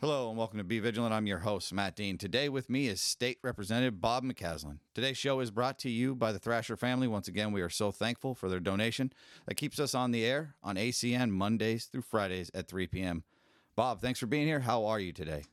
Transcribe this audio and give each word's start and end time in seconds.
Hello 0.00 0.30
and 0.30 0.38
welcome 0.38 0.56
to 0.56 0.64
Be 0.64 0.78
Vigilant. 0.78 1.12
I'm 1.12 1.26
your 1.26 1.40
host, 1.40 1.74
Matt 1.74 1.94
Dean. 1.94 2.16
Today 2.16 2.48
with 2.48 2.70
me 2.70 2.86
is 2.86 3.02
State 3.02 3.36
Representative 3.42 4.00
Bob 4.00 4.24
McCaslin. 4.24 4.78
Today's 4.94 5.18
show 5.18 5.40
is 5.40 5.50
brought 5.50 5.78
to 5.80 5.90
you 5.90 6.14
by 6.14 6.32
the 6.32 6.38
Thrasher 6.38 6.74
family. 6.74 7.06
Once 7.06 7.28
again, 7.28 7.52
we 7.52 7.60
are 7.60 7.68
so 7.68 7.92
thankful 7.92 8.34
for 8.34 8.48
their 8.48 8.60
donation 8.60 9.12
that 9.44 9.56
keeps 9.56 9.78
us 9.78 9.94
on 9.94 10.10
the 10.10 10.24
air 10.24 10.54
on 10.62 10.76
ACN 10.76 11.28
Mondays 11.32 11.84
through 11.84 12.00
Fridays 12.00 12.50
at 12.54 12.66
3 12.66 12.86
p.m. 12.86 13.24
Bob, 13.76 14.00
thanks 14.00 14.18
for 14.18 14.24
being 14.24 14.46
here. 14.46 14.60
How 14.60 14.86
are 14.86 14.98
you 14.98 15.12
today? 15.12 15.44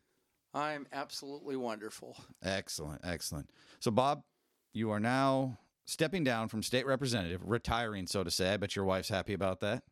I'm 0.53 0.87
absolutely 0.93 1.57
wonderful. 1.57 2.15
Excellent, 2.41 3.01
excellent. 3.03 3.49
So, 3.81 3.91
Bob, 3.91 4.23
you 4.71 4.91
are 4.91 5.01
now 5.01 5.57
stepping 5.83 6.23
down 6.23 6.47
from 6.47 6.63
state 6.63 6.85
representative, 6.85 7.41
retiring, 7.43 8.07
so 8.07 8.23
to 8.23 8.31
say. 8.31 8.53
I 8.53 8.55
bet 8.55 8.77
your 8.77 8.85
wife's 8.85 9.09
happy 9.09 9.33
about 9.33 9.59
that. 9.59 9.83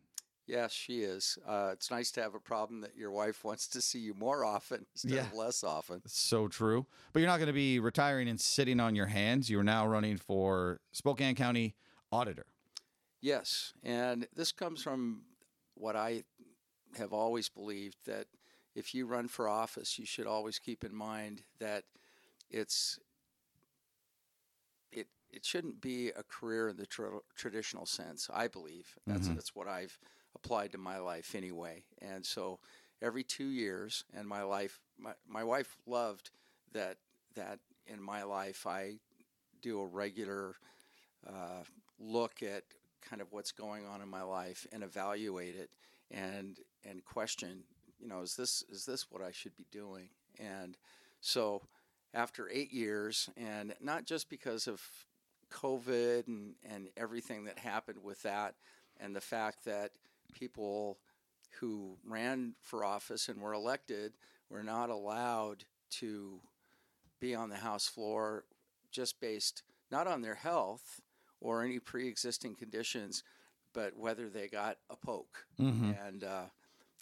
Yes, 0.47 0.71
she 0.71 1.01
is. 1.01 1.37
Uh, 1.47 1.71
it's 1.73 1.89
nice 1.89 2.11
to 2.11 2.21
have 2.21 2.35
a 2.35 2.39
problem 2.39 2.81
that 2.81 2.95
your 2.95 3.11
wife 3.11 3.43
wants 3.43 3.67
to 3.69 3.81
see 3.81 3.99
you 3.99 4.13
more 4.13 4.45
often 4.45 4.85
instead 4.93 5.11
Yeah. 5.11 5.21
of 5.27 5.33
less 5.33 5.63
often. 5.63 6.01
So 6.05 6.47
true. 6.47 6.85
But 7.13 7.19
you're 7.19 7.29
not 7.29 7.37
going 7.37 7.47
to 7.47 7.53
be 7.53 7.79
retiring 7.79 8.27
and 8.27 8.39
sitting 8.39 8.79
on 8.79 8.95
your 8.95 9.07
hands. 9.07 9.49
You 9.49 9.59
are 9.59 9.63
now 9.63 9.87
running 9.87 10.17
for 10.17 10.79
Spokane 10.91 11.35
County 11.35 11.75
Auditor. 12.11 12.45
Yes, 13.21 13.73
and 13.83 14.27
this 14.35 14.51
comes 14.51 14.83
from 14.83 15.23
what 15.73 15.95
I 15.95 16.23
have 16.95 17.11
always 17.11 17.49
believed 17.49 17.97
that 18.05 18.27
if 18.75 18.93
you 18.93 19.07
run 19.07 19.27
for 19.27 19.47
office, 19.49 19.97
you 19.97 20.05
should 20.05 20.27
always 20.27 20.59
keep 20.59 20.83
in 20.83 20.93
mind 20.93 21.41
that 21.59 21.85
it's 22.51 22.99
it 24.91 25.07
it 25.31 25.43
shouldn't 25.43 25.81
be 25.81 26.09
a 26.09 26.23
career 26.23 26.69
in 26.69 26.77
the 26.77 26.85
tra- 26.85 27.19
traditional 27.35 27.85
sense. 27.87 28.29
I 28.31 28.47
believe 28.47 28.95
that's 29.07 29.27
Mhm. 29.27 29.35
that's 29.35 29.55
what 29.55 29.67
I've 29.67 29.97
applied 30.45 30.71
to 30.71 30.77
my 30.77 30.99
life 30.99 31.33
anyway. 31.35 31.83
And 32.01 32.25
so 32.25 32.59
every 33.01 33.23
two 33.23 33.47
years, 33.47 34.03
and 34.15 34.27
my 34.27 34.43
life, 34.43 34.79
my 34.97 35.13
my 35.27 35.43
wife 35.43 35.75
loved 35.87 36.29
that 36.73 36.97
that 37.35 37.59
in 37.87 38.01
my 38.01 38.23
life 38.23 38.67
I 38.67 38.95
do 39.61 39.81
a 39.81 39.85
regular 39.85 40.55
uh, 41.27 41.63
look 41.99 42.43
at 42.43 42.63
kind 43.01 43.21
of 43.21 43.31
what's 43.31 43.51
going 43.51 43.85
on 43.87 44.01
in 44.01 44.07
my 44.07 44.21
life 44.21 44.67
and 44.71 44.83
evaluate 44.83 45.55
it 45.55 45.69
and 46.11 46.59
and 46.89 47.03
question 47.05 47.63
you 47.99 48.07
know 48.07 48.21
is 48.21 48.35
this 48.35 48.63
is 48.69 48.85
this 48.85 49.07
what 49.11 49.21
I 49.21 49.31
should 49.31 49.55
be 49.55 49.65
doing 49.71 50.09
and 50.39 50.77
so 51.21 51.61
after 52.13 52.49
8 52.51 52.71
years 52.71 53.29
and 53.37 53.73
not 53.79 54.05
just 54.05 54.29
because 54.29 54.67
of 54.67 54.81
covid 55.51 56.27
and 56.27 56.55
and 56.67 56.89
everything 56.97 57.45
that 57.45 57.59
happened 57.59 57.99
with 58.03 58.21
that 58.23 58.55
and 58.99 59.15
the 59.15 59.21
fact 59.21 59.65
that 59.65 59.91
people 60.33 60.97
who 61.59 61.97
ran 62.05 62.53
for 62.61 62.83
office 62.83 63.29
and 63.29 63.41
were 63.41 63.53
elected 63.53 64.13
were 64.49 64.63
not 64.63 64.89
allowed 64.89 65.63
to 65.89 66.39
be 67.19 67.33
on 67.33 67.49
the 67.49 67.55
house 67.57 67.87
floor 67.87 68.43
just 68.91 69.19
based 69.19 69.63
not 69.91 70.07
on 70.07 70.21
their 70.21 70.35
health 70.35 70.99
or 71.39 71.63
any 71.63 71.79
pre-existing 71.79 72.55
conditions, 72.55 73.23
but 73.73 73.95
whether 73.97 74.29
they 74.29 74.47
got 74.47 74.77
a 74.89 74.95
poke 74.95 75.45
Mm-hmm. 75.59 75.91
and 76.07 76.23
uh, 76.23 76.45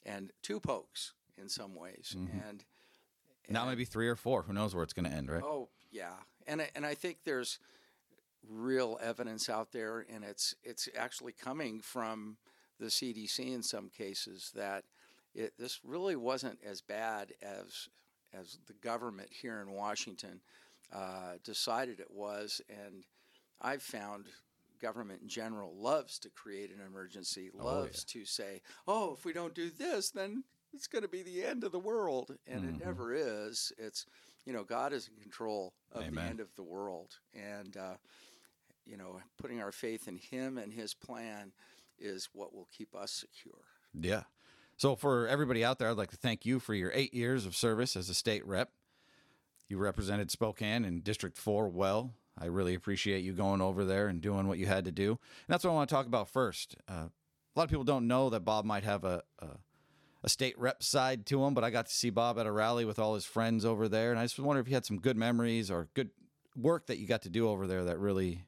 and 0.05 0.31
two 0.41 0.59
pokes 0.59 1.13
in 1.37 1.47
some 1.49 1.73
ways, 1.75 2.15
Mhm. 2.17 2.47
and 2.47 2.65
Now 3.49 3.65
maybe 3.65 3.85
three 3.85 4.07
or 4.07 4.15
four. 4.15 4.43
Who 4.43 4.53
knows 4.53 4.75
where 4.75 4.83
it's 4.83 4.93
going 4.93 5.09
to 5.09 5.15
end, 5.15 5.29
right? 5.31 5.43
Oh 5.43 5.69
yeah, 5.91 6.13
and 6.45 6.61
I, 6.61 6.69
and 6.75 6.85
I 6.85 6.93
think 6.93 7.19
there's 7.23 7.59
real 8.47 8.99
evidence 9.01 9.49
out 9.49 9.71
there, 9.71 10.05
and 10.09 10.23
it's 10.23 10.55
it's 10.63 10.89
actually 10.97 11.31
coming 11.33 11.79
from 11.81 12.37
the 12.83 12.89
CDC 12.89 13.53
in 13.53 13.63
some 13.63 13.89
cases 13.89 14.51
that 14.55 14.83
it 15.33 15.53
this 15.57 15.79
really 15.83 16.15
wasn't 16.15 16.59
as 16.63 16.81
bad 16.81 17.33
as 17.41 17.87
as 18.33 18.57
the 18.67 18.73
government 18.73 19.29
here 19.31 19.61
in 19.61 19.71
Washington 19.71 20.41
uh, 20.91 21.33
decided 21.43 21.99
it 21.99 22.11
was, 22.11 22.61
and 22.69 23.03
I've 23.61 23.81
found 23.83 24.25
government 24.81 25.21
in 25.21 25.27
general 25.29 25.73
loves 25.75 26.19
to 26.19 26.29
create 26.29 26.69
an 26.71 26.81
emergency, 26.85 27.49
Oh, 27.57 27.63
loves 27.65 28.03
to 28.05 28.25
say, 28.25 28.61
oh, 28.87 29.13
if 29.13 29.23
we 29.23 29.33
don't 29.33 29.53
do 29.55 29.69
this, 29.69 30.11
then 30.11 30.43
it's 30.73 30.87
going 30.87 31.03
to 31.03 31.07
be 31.07 31.23
the 31.23 31.43
end 31.43 31.63
of 31.63 31.71
the 31.71 31.79
world, 31.79 32.35
and 32.47 32.63
Mhm. 32.63 32.75
it 32.81 32.85
never 32.85 33.13
is. 33.13 33.71
It's 33.77 34.05
you 34.45 34.51
know 34.53 34.63
God 34.63 34.91
is 34.93 35.07
in 35.07 35.15
control 35.21 35.73
of 35.91 36.03
the 36.11 36.19
end 36.21 36.39
of 36.41 36.53
the 36.55 36.63
world, 36.63 37.19
and 37.33 37.77
uh, 37.77 37.95
you 38.85 38.97
know 38.97 39.21
putting 39.37 39.61
our 39.61 39.71
faith 39.71 40.07
in 40.07 40.17
Him 40.17 40.57
and 40.57 40.73
His 40.73 40.93
plan 40.93 41.53
is 41.99 42.29
what 42.33 42.53
will 42.53 42.67
keep 42.75 42.95
us 42.95 43.11
secure. 43.11 43.61
Yeah. 43.99 44.23
So 44.77 44.95
for 44.95 45.27
everybody 45.27 45.63
out 45.63 45.79
there, 45.79 45.89
I'd 45.89 45.97
like 45.97 46.11
to 46.11 46.17
thank 46.17 46.45
you 46.45 46.59
for 46.59 46.73
your 46.73 46.91
eight 46.93 47.13
years 47.13 47.45
of 47.45 47.55
service 47.55 47.95
as 47.95 48.09
a 48.09 48.13
state 48.13 48.45
rep. 48.45 48.71
You 49.69 49.77
represented 49.77 50.31
Spokane 50.31 50.83
in 50.85 51.01
District 51.01 51.37
4 51.37 51.69
well. 51.69 52.13
I 52.37 52.45
really 52.45 52.73
appreciate 52.73 53.23
you 53.23 53.33
going 53.33 53.61
over 53.61 53.85
there 53.85 54.07
and 54.07 54.19
doing 54.19 54.47
what 54.47 54.57
you 54.57 54.65
had 54.65 54.85
to 54.85 54.91
do. 54.91 55.11
And 55.11 55.19
that's 55.47 55.63
what 55.63 55.71
I 55.71 55.73
want 55.75 55.89
to 55.89 55.95
talk 55.95 56.07
about 56.07 56.27
first. 56.27 56.75
Uh, 56.89 57.07
a 57.55 57.55
lot 57.55 57.65
of 57.65 57.69
people 57.69 57.83
don't 57.83 58.07
know 58.07 58.29
that 58.31 58.41
Bob 58.41 58.65
might 58.65 58.83
have 58.83 59.03
a, 59.03 59.21
a, 59.39 59.47
a 60.23 60.29
state 60.29 60.57
rep 60.57 60.81
side 60.81 61.25
to 61.27 61.43
him, 61.43 61.53
but 61.53 61.63
I 61.63 61.69
got 61.69 61.85
to 61.85 61.93
see 61.93 62.09
Bob 62.09 62.39
at 62.39 62.47
a 62.47 62.51
rally 62.51 62.85
with 62.85 62.97
all 62.97 63.13
his 63.13 63.25
friends 63.25 63.63
over 63.63 63.87
there. 63.87 64.09
And 64.09 64.19
I 64.19 64.23
just 64.23 64.39
wonder 64.39 64.59
if 64.59 64.67
you 64.67 64.73
had 64.73 64.85
some 64.85 64.99
good 64.99 65.17
memories 65.17 65.69
or 65.69 65.89
good 65.93 66.09
work 66.55 66.87
that 66.87 66.97
you 66.97 67.07
got 67.07 67.21
to 67.23 67.29
do 67.29 67.47
over 67.47 67.67
there 67.67 67.83
that 67.85 67.99
really 67.99 68.41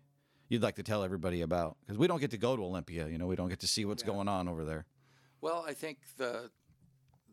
you'd 0.50 0.62
like 0.62 0.76
to 0.76 0.84
tell 0.84 1.04
everybody 1.04 1.42
about. 1.42 1.78
Because 1.82 1.98
we 1.98 2.08
don't 2.08 2.20
get 2.20 2.32
to 2.32 2.38
go 2.38 2.56
to 2.56 2.64
Olympia. 2.64 3.08
You 3.08 3.18
know, 3.18 3.28
we 3.28 3.36
don't 3.36 3.50
get 3.50 3.60
to 3.62 3.68
see 3.68 3.86
what's 3.86 4.04
Yeah. 4.04 4.08
going 4.14 4.28
on 4.28 4.48
over 4.48 4.64
there. 4.64 4.86
Well, 5.42 5.64
I 5.68 5.74
think 5.74 6.00
the 6.18 6.52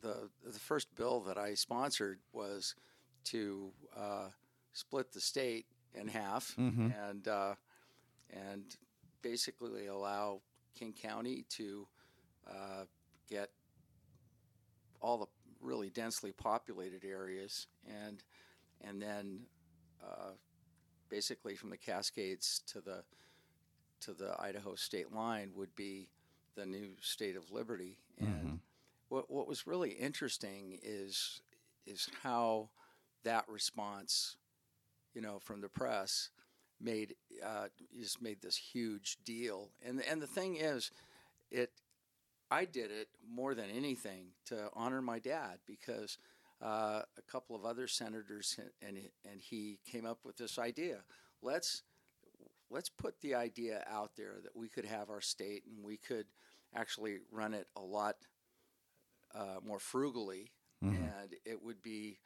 the 0.01 0.31
the 0.45 0.59
first 0.59 0.93
bill 0.97 1.21
that 1.21 1.39
I 1.39 1.55
sponsored 1.55 2.19
was 2.33 2.75
to 3.25 3.73
uh, 3.97 4.31
split 4.73 5.13
the 5.13 5.21
state 5.21 5.67
in 5.95 6.09
half 6.09 6.57
Mhm. 6.57 6.93
and 7.09 7.29
uh, 7.29 7.55
and 8.31 8.77
basically 9.23 9.87
allow 9.87 10.43
King 10.75 10.93
County 10.93 11.45
to 11.51 11.87
uh, 12.49 12.85
get 13.29 13.51
all 15.01 15.19
the 15.19 15.27
really 15.61 15.91
densely 15.91 16.33
populated 16.33 17.05
areas 17.05 17.69
and 17.87 18.25
and 18.81 19.01
then 19.01 19.47
uh, 20.03 20.33
basically 21.13 21.57
from 21.57 21.71
the 21.71 21.79
Cascades 21.79 22.63
to 22.69 22.81
the 22.83 23.05
to 24.03 24.15
the 24.15 24.35
Idaho 24.41 24.75
state 24.77 25.13
line 25.13 25.53
would 25.57 25.75
be 25.77 26.09
the 26.57 26.67
new 26.67 26.91
state 27.01 27.37
of 27.37 27.51
liberty. 27.53 27.99
And 28.19 28.55
Mhm. 28.55 28.61
what 29.09 29.31
what 29.31 29.49
was 29.49 29.67
really 29.67 29.93
interesting 29.93 30.79
is 30.83 31.43
is 31.87 32.09
how 32.23 32.71
that 33.25 33.49
response, 33.49 34.37
you 35.15 35.23
know, 35.23 35.41
from 35.41 35.61
the 35.63 35.69
press 35.69 36.31
made 36.81 37.15
uh, 37.45 37.69
just 37.99 38.23
made 38.23 38.43
this 38.43 38.57
huge 38.57 39.19
deal. 39.25 39.71
And 39.85 40.03
and 40.03 40.23
the 40.23 40.29
thing 40.29 40.57
is, 40.57 40.91
it 41.51 41.71
I 42.51 42.67
did 42.67 42.91
it 42.91 43.09
more 43.27 43.55
than 43.55 43.71
anything 43.71 44.29
to 44.47 44.71
honor 44.75 45.03
my 45.03 45.19
dad 45.21 45.59
because 45.67 46.19
uh, 46.63 47.03
a 47.19 47.23
couple 47.31 47.57
of 47.57 47.65
other 47.65 47.87
senators 47.89 48.59
and 48.83 48.97
and 49.31 49.41
he 49.41 49.79
came 49.85 50.07
up 50.07 50.21
with 50.25 50.37
this 50.37 50.59
idea. 50.59 50.99
Let's 51.43 51.83
let's 52.71 52.89
put 52.89 53.21
the 53.21 53.35
idea 53.35 53.85
out 53.91 54.13
there 54.17 54.37
that 54.43 54.57
we 54.57 54.69
could 54.69 54.85
have 54.87 55.11
our 55.11 55.21
state 55.21 55.65
and 55.67 55.85
we 55.85 55.97
could 55.97 56.27
actually 56.75 57.19
run 57.31 57.55
it 57.55 57.67
a 57.77 57.81
lot 57.83 58.17
uh, 59.35 59.59
more 59.65 59.79
frugally 59.79 60.53
Mhm. 60.83 60.95
and 61.23 61.35
it 61.45 61.63
would 61.63 61.83
be 61.83 62.19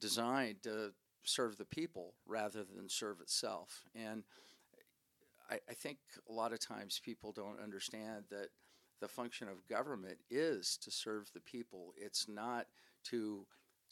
designed 0.00 0.62
to 0.64 0.92
serve 1.24 1.56
the 1.56 1.64
people 1.64 2.14
rather 2.26 2.64
than 2.64 2.88
serve 2.88 3.20
itself. 3.20 3.84
And 3.94 4.24
I, 5.50 5.60
I 5.68 5.74
think 5.74 5.98
a 6.28 6.32
lot 6.32 6.52
of 6.52 6.60
times 6.60 7.00
people 7.04 7.32
don't 7.32 7.60
understand 7.60 8.24
that 8.30 8.48
the 9.00 9.08
function 9.08 9.48
of 9.48 9.66
government 9.68 10.18
is 10.30 10.76
to 10.78 10.90
serve 10.90 11.30
the 11.32 11.40
people. 11.40 11.92
It's 11.96 12.28
not 12.28 12.66
to 13.04 13.46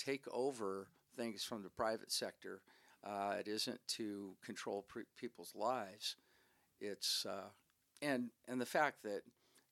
take 0.04 0.24
over 0.32 0.88
things 1.16 1.44
from 1.44 1.62
the 1.62 1.70
private 1.70 2.10
sector. 2.12 2.62
Uh, 3.04 3.34
it 3.38 3.48
isn't 3.48 3.80
to 3.88 4.34
control 4.44 4.82
pre- 4.82 5.04
people's 5.16 5.54
lives. 5.54 6.16
It's 6.80 7.26
uh, 7.26 7.48
and 8.02 8.30
and 8.48 8.60
the 8.60 8.66
fact 8.66 9.02
that 9.02 9.22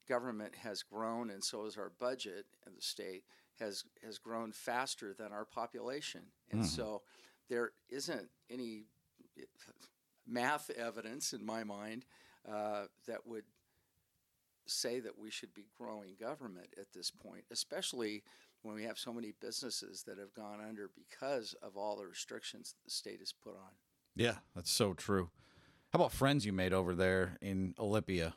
government 0.09 0.55
has 0.57 0.83
grown 0.83 1.31
and 1.31 1.43
so 1.43 1.65
has 1.65 1.77
our 1.77 1.91
budget 1.99 2.47
in 2.67 2.75
the 2.75 2.83
state 2.83 3.25
has 3.59 3.85
has 4.05 4.19
grown 4.19 4.53
faster 4.53 5.15
than 5.15 5.33
our 5.33 5.45
population, 5.45 6.23
and 6.51 6.61
Mhm. 6.63 6.67
so 6.67 7.03
there 7.49 7.73
isn't 7.89 8.29
any 8.51 8.85
math 10.27 10.71
evidence 10.71 11.33
in 11.33 11.45
my 11.45 11.65
mind 11.65 12.05
uh, 12.49 12.87
that 13.07 13.27
would 13.27 13.45
say 14.71 15.01
that 15.01 15.19
we 15.19 15.31
should 15.31 15.55
be 15.55 15.67
growing 15.77 16.15
government 16.21 16.69
at 16.79 16.93
this 16.93 17.11
point, 17.11 17.45
especially 17.51 18.23
when 18.63 18.75
we 18.75 18.85
have 18.85 18.99
so 18.99 19.13
many 19.13 19.33
businesses 19.41 20.03
that 20.05 20.19
have 20.19 20.35
gone 20.35 20.61
under 20.67 20.91
because 20.95 21.55
of 21.63 21.77
all 21.77 21.97
the 21.97 22.07
restrictions 22.07 22.75
the 22.85 22.91
state 22.91 23.21
has 23.21 23.33
put 23.33 23.55
on. 23.55 23.71
Yeah, 24.17 24.35
that's 24.55 24.71
so 24.71 24.95
true. 24.95 25.31
How 25.93 25.99
about 25.99 26.13
friends 26.13 26.45
you 26.45 26.53
made 26.53 26.73
over 26.73 26.95
there 26.95 27.39
in 27.41 27.75
Olympia? 27.79 28.35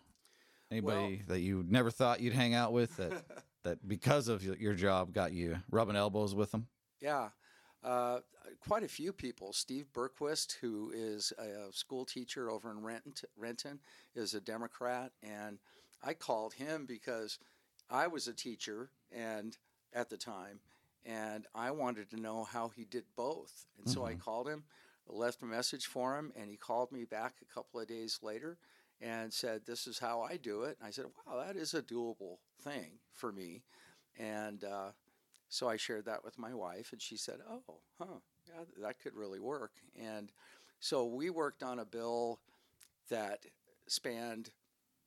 Anybody 0.69 1.21
that 1.27 1.41
you 1.41 1.65
never 1.67 1.91
thought 1.91 2.21
you'd 2.21 2.33
hang 2.33 2.53
out 2.53 2.71
with 2.71 2.95
that 2.97 3.25
that 3.63 3.87
because 3.87 4.27
of 4.27 4.43
your 4.43 4.73
job 4.73 5.13
got 5.13 5.33
you 5.33 5.57
rubbing 5.69 5.95
elbows 5.95 6.33
with 6.33 6.51
them? 6.51 6.67
Yeah, 7.01 7.29
uh, 7.83 8.19
quite 8.59 8.83
a 8.83 8.87
few 8.87 9.11
people. 9.11 9.53
Steve 9.53 9.87
Bergquist, 9.93 10.53
who 10.61 10.91
is 10.95 11.33
a 11.37 11.71
school 11.71 12.05
teacher 12.05 12.49
over 12.49 12.71
in 12.71 12.83
Renton, 12.83 13.13
Renton, 13.35 13.79
is 14.15 14.33
a 14.33 14.41
Democrat, 14.41 15.11
and 15.23 15.59
I 16.03 16.13
called 16.13 16.53
him 16.53 16.86
because 16.86 17.38
I 17.89 18.07
was 18.07 18.27
a 18.27 18.33
teacher 18.33 18.89
and 19.12 19.57
at 19.94 20.09
the 20.09 20.18
time, 20.18 20.59
and 21.06 21.45
I 21.53 21.71
wanted 21.71 22.09
to 22.12 22.21
know 22.21 22.44
how 22.44 22.69
he 22.69 22.86
did 22.86 23.03
both. 23.15 23.65
And 23.77 23.86
mm-hmm. 23.86 23.94
so 23.94 24.06
I 24.06 24.12
mm-hmm. 24.12 24.21
called 24.21 24.48
him, 24.48 24.63
left 25.07 25.42
a 25.42 25.45
message 25.45 25.86
for 25.88 26.18
him, 26.18 26.31
and 26.36 26.50
he 26.50 26.57
called 26.57 26.92
me 26.92 27.03
back 27.03 27.36
a 27.42 27.53
couple 27.53 27.80
of 27.80 27.88
days 27.88 28.19
later 28.21 28.57
and 29.01 29.33
said, 29.33 29.65
"This 29.65 29.88
is 29.88 30.00
how 30.00 30.21
I 30.21 30.38
do 30.38 30.63
it." 30.63 30.77
And 30.80 30.88
I 30.88 30.92
said, 30.92 31.06
"Wow, 31.25 31.44
that 31.45 31.56
is 31.56 31.74
a 31.74 31.81
doable 31.81 32.38
thing 32.62 33.00
for 33.13 33.31
me." 33.31 33.63
And 34.18 34.63
uh, 34.63 34.92
so 35.50 35.68
I 35.68 35.77
shared 35.77 36.06
that 36.06 36.24
with 36.24 36.39
my 36.39 36.53
wife, 36.53 36.94
and 36.94 37.01
she 37.01 37.18
said, 37.18 37.39
"Oh, 37.50 37.80
huh, 38.00 38.19
yeah, 38.48 38.63
that 38.81 39.00
could 39.01 39.15
really 39.15 39.39
work." 39.39 39.74
And 40.00 40.31
so 40.80 41.06
we 41.06 41.30
worked 41.30 41.63
on 41.63 41.80
a 41.80 41.86
bill 41.86 42.39
that 43.09 43.45
spanned 43.88 44.51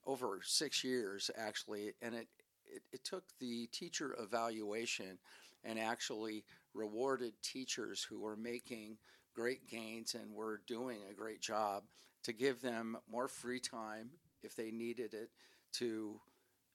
over 0.06 0.40
six 0.42 0.84
years, 0.84 1.30
actually, 1.36 1.92
and 2.02 2.14
it, 2.14 2.28
it, 2.66 2.82
it 2.92 3.04
took 3.04 3.24
the 3.40 3.66
teacher 3.72 4.16
evaluation 4.18 5.18
and 5.64 5.78
actually 5.78 6.44
rewarded 6.74 7.32
teachers 7.42 8.02
who 8.02 8.20
were 8.20 8.36
making 8.36 8.98
great 9.34 9.66
gains 9.68 10.14
and 10.14 10.32
were 10.32 10.60
doing 10.66 10.98
a 11.10 11.14
great 11.14 11.40
job 11.40 11.84
to 12.22 12.32
give 12.32 12.60
them 12.60 12.96
more 13.10 13.28
free 13.28 13.60
time 13.60 14.10
if 14.42 14.54
they 14.54 14.70
needed 14.70 15.14
it 15.14 15.30
to 15.72 16.20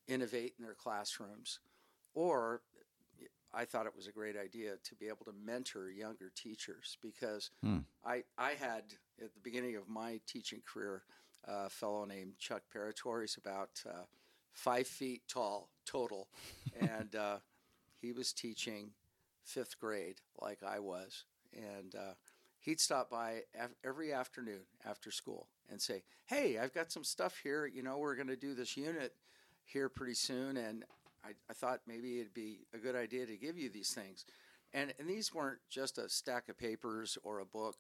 innovate 0.07 0.53
in 0.57 0.65
their 0.65 0.73
classrooms. 0.73 1.59
Or 2.13 2.61
I 3.53 3.65
thought 3.65 3.85
it 3.85 3.95
was 3.95 4.07
a 4.07 4.11
great 4.11 4.35
idea 4.37 4.73
to 4.83 4.95
be 4.95 5.07
able 5.07 5.25
to 5.25 5.33
mentor 5.43 5.89
younger 5.89 6.31
teachers 6.35 6.97
because 7.01 7.51
hmm. 7.61 7.79
I, 8.05 8.23
I 8.37 8.51
had, 8.51 8.83
at 9.23 9.33
the 9.33 9.39
beginning 9.43 9.75
of 9.75 9.87
my 9.87 10.19
teaching 10.27 10.61
career, 10.71 11.03
a 11.45 11.69
fellow 11.69 12.05
named 12.05 12.37
Chuck 12.37 12.63
Parator. 12.73 13.21
He's 13.21 13.37
about 13.37 13.81
uh, 13.87 14.03
five 14.53 14.87
feet 14.87 15.21
tall 15.27 15.69
total. 15.85 16.27
and 16.79 17.15
uh, 17.15 17.37
he 18.01 18.11
was 18.11 18.33
teaching 18.33 18.91
fifth 19.43 19.79
grade 19.79 20.21
like 20.39 20.59
I 20.63 20.79
was. 20.79 21.25
And 21.53 21.95
uh, 21.95 22.13
he'd 22.59 22.79
stop 22.79 23.09
by 23.09 23.41
every 23.83 24.13
afternoon 24.13 24.61
after 24.85 25.11
school 25.11 25.47
and 25.69 25.81
say, 25.81 26.03
Hey, 26.25 26.57
I've 26.57 26.73
got 26.73 26.91
some 26.91 27.03
stuff 27.03 27.39
here. 27.41 27.65
You 27.65 27.83
know, 27.83 27.97
we're 27.97 28.15
going 28.15 28.27
to 28.27 28.35
do 28.35 28.53
this 28.53 28.77
unit 28.77 29.13
here 29.65 29.89
pretty 29.89 30.13
soon. 30.13 30.57
And 30.57 30.85
I, 31.23 31.29
I, 31.49 31.53
thought 31.53 31.81
maybe 31.87 32.19
it'd 32.19 32.33
be 32.33 32.59
a 32.73 32.77
good 32.77 32.95
idea 32.95 33.25
to 33.25 33.35
give 33.35 33.57
you 33.57 33.69
these 33.69 33.91
things. 33.91 34.25
And, 34.73 34.93
and 34.99 35.09
these 35.09 35.33
weren't 35.33 35.59
just 35.69 35.97
a 35.97 36.07
stack 36.07 36.49
of 36.49 36.57
papers 36.57 37.17
or 37.23 37.39
a 37.39 37.45
book. 37.45 37.77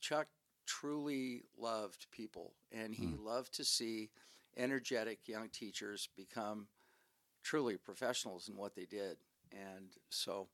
Chuck 0.00 0.28
truly 0.66 1.42
loved 1.58 2.06
people, 2.10 2.52
and 2.72 2.94
he 2.94 3.06
mm. 3.06 3.24
loved 3.24 3.54
to 3.54 3.64
see 3.64 4.10
energetic 4.56 5.26
young 5.26 5.48
teachers 5.48 6.08
become 6.16 6.66
truly 7.42 7.76
professionals 7.76 8.48
in 8.48 8.56
what 8.56 8.74
they 8.74 8.86
did. 8.86 9.16
And 9.52 9.90
so 10.10 10.48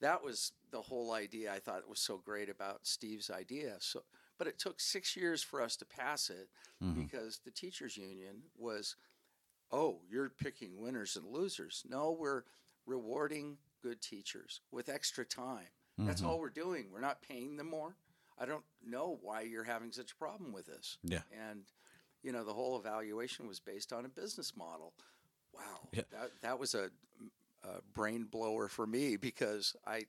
that 0.00 0.22
was 0.22 0.52
the 0.70 0.80
whole 0.80 1.12
idea 1.12 1.52
I 1.52 1.58
thought 1.58 1.88
was 1.88 2.00
so 2.00 2.18
great 2.18 2.48
about 2.48 2.86
Steve's 2.86 3.30
idea. 3.30 3.76
So, 3.80 4.02
but 4.38 4.46
it 4.46 4.58
took 4.58 4.80
six 4.80 5.16
years 5.16 5.42
for 5.42 5.60
us 5.60 5.76
to 5.76 5.84
pass 5.84 6.30
it 6.30 6.48
mm-hmm. 6.82 7.00
because 7.00 7.40
the 7.44 7.50
teachers 7.50 7.96
union 7.96 8.42
was, 8.56 8.96
oh, 9.72 9.98
you're 10.08 10.30
picking 10.30 10.80
winners 10.80 11.16
and 11.16 11.26
losers. 11.26 11.84
No, 11.88 12.16
we're 12.18 12.44
rewarding 12.86 13.58
good 13.82 14.00
teachers 14.00 14.60
with 14.70 14.88
extra 14.88 15.24
time. 15.24 15.66
Mm-hmm. 15.98 16.06
That's 16.06 16.22
all 16.22 16.38
we're 16.38 16.50
doing. 16.50 16.86
We're 16.92 17.00
not 17.00 17.22
paying 17.22 17.56
them 17.56 17.70
more. 17.70 17.96
I 18.40 18.46
don't 18.46 18.64
know 18.86 19.18
why 19.22 19.42
you're 19.42 19.64
having 19.64 19.92
such 19.92 20.12
a 20.12 20.16
problem 20.16 20.52
with 20.52 20.66
this. 20.66 20.98
Yeah. 21.02 21.22
And, 21.50 21.62
you 22.22 22.32
know, 22.32 22.44
the 22.44 22.52
whole 22.52 22.78
evaluation 22.78 23.48
was 23.48 23.60
based 23.60 23.92
on 23.92 24.04
a 24.04 24.08
business 24.08 24.56
model. 24.56 24.92
Wow. 25.54 25.88
Yeah. 25.92 26.02
That, 26.12 26.30
that 26.42 26.58
was 26.58 26.74
a 26.74 26.90
uh, 27.64 27.80
brain 27.94 28.24
blower 28.30 28.68
for 28.68 28.86
me 28.86 29.16
because 29.16 29.74
I, 29.86 30.06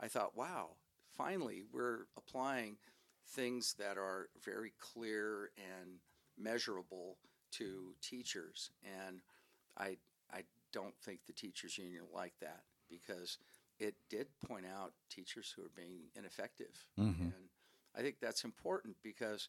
I 0.00 0.08
thought, 0.08 0.36
wow, 0.36 0.70
finally 1.16 1.62
we're 1.72 2.06
applying 2.16 2.76
things 3.28 3.74
that 3.78 3.98
are 3.98 4.28
very 4.44 4.72
clear 4.78 5.50
and 5.56 5.98
measurable 6.38 7.16
to 7.50 7.94
teachers, 8.02 8.70
and 9.06 9.20
I, 9.76 9.96
I 10.32 10.42
don't 10.72 10.94
think 11.02 11.20
the 11.26 11.32
teachers 11.32 11.78
union 11.78 12.04
liked 12.14 12.40
that 12.40 12.62
because 12.88 13.38
it 13.78 13.94
did 14.10 14.26
point 14.46 14.66
out 14.66 14.92
teachers 15.10 15.52
who 15.54 15.62
are 15.62 15.70
being 15.74 16.08
ineffective, 16.14 16.86
mm-hmm. 16.98 17.22
and 17.22 17.47
I 17.98 18.02
think 18.02 18.16
that's 18.20 18.44
important 18.44 18.96
because 19.02 19.48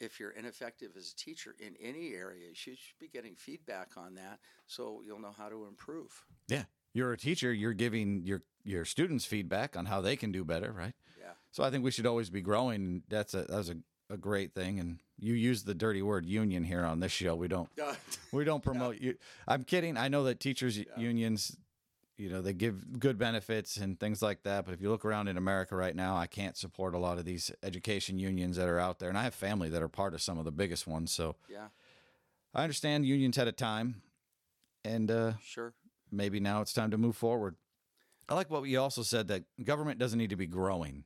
if 0.00 0.18
you're 0.18 0.30
ineffective 0.30 0.90
as 0.96 1.12
a 1.12 1.16
teacher 1.16 1.54
in 1.60 1.74
any 1.80 2.12
area, 2.14 2.48
you 2.48 2.54
should 2.54 2.78
be 2.98 3.08
getting 3.08 3.36
feedback 3.36 3.90
on 3.96 4.16
that 4.16 4.40
so 4.66 5.02
you'll 5.06 5.20
know 5.20 5.34
how 5.36 5.48
to 5.48 5.66
improve. 5.66 6.24
Yeah. 6.48 6.64
You're 6.92 7.12
a 7.12 7.16
teacher, 7.16 7.52
you're 7.52 7.72
giving 7.72 8.22
your 8.24 8.42
your 8.64 8.84
students 8.84 9.24
feedback 9.24 9.76
on 9.76 9.86
how 9.86 10.00
they 10.00 10.16
can 10.16 10.32
do 10.32 10.44
better, 10.44 10.72
right? 10.72 10.94
Yeah. 11.20 11.32
So 11.50 11.62
I 11.62 11.70
think 11.70 11.84
we 11.84 11.90
should 11.90 12.06
always 12.06 12.30
be 12.30 12.40
growing. 12.40 13.02
That's 13.08 13.34
a 13.34 13.42
that 13.42 13.56
was 13.56 13.70
a, 13.70 13.76
a 14.10 14.16
great 14.16 14.54
thing 14.54 14.78
and 14.80 14.98
you 15.18 15.34
use 15.34 15.62
the 15.62 15.74
dirty 15.74 16.02
word 16.02 16.26
union 16.26 16.64
here 16.64 16.84
on 16.84 17.00
this 17.00 17.12
show. 17.12 17.34
We 17.34 17.48
don't 17.48 17.68
we 18.32 18.44
don't 18.44 18.62
promote 18.62 18.96
yeah. 19.00 19.08
you. 19.08 19.14
I'm 19.46 19.64
kidding. 19.64 19.96
I 19.96 20.08
know 20.08 20.24
that 20.24 20.40
teachers 20.40 20.78
yeah. 20.78 20.84
unions 20.96 21.56
you 22.16 22.28
know 22.28 22.40
they 22.40 22.52
give 22.52 22.98
good 23.00 23.18
benefits 23.18 23.76
and 23.76 23.98
things 23.98 24.22
like 24.22 24.42
that 24.42 24.64
but 24.64 24.72
if 24.72 24.80
you 24.80 24.90
look 24.90 25.04
around 25.04 25.28
in 25.28 25.36
america 25.36 25.74
right 25.74 25.96
now 25.96 26.16
i 26.16 26.26
can't 26.26 26.56
support 26.56 26.94
a 26.94 26.98
lot 26.98 27.18
of 27.18 27.24
these 27.24 27.50
education 27.62 28.18
unions 28.18 28.56
that 28.56 28.68
are 28.68 28.78
out 28.78 28.98
there 28.98 29.08
and 29.08 29.18
i 29.18 29.22
have 29.22 29.34
family 29.34 29.68
that 29.68 29.82
are 29.82 29.88
part 29.88 30.14
of 30.14 30.22
some 30.22 30.38
of 30.38 30.44
the 30.44 30.52
biggest 30.52 30.86
ones 30.86 31.12
so 31.12 31.36
yeah. 31.48 31.68
I 32.56 32.62
understand 32.62 33.04
unions 33.04 33.36
had 33.36 33.48
a 33.48 33.52
time 33.52 34.02
and 34.84 35.10
uh, 35.10 35.32
sure. 35.42 35.72
maybe 36.12 36.38
now 36.38 36.60
it's 36.60 36.72
time 36.72 36.92
to 36.92 36.98
move 36.98 37.16
forward. 37.16 37.56
I 38.28 38.34
like 38.34 38.48
what 38.48 38.62
you 38.62 38.80
also 38.80 39.02
said 39.02 39.26
that 39.26 39.42
government 39.64 39.98
doesn't 39.98 40.18
need 40.18 40.30
to 40.30 40.36
be 40.36 40.46
growing 40.46 41.04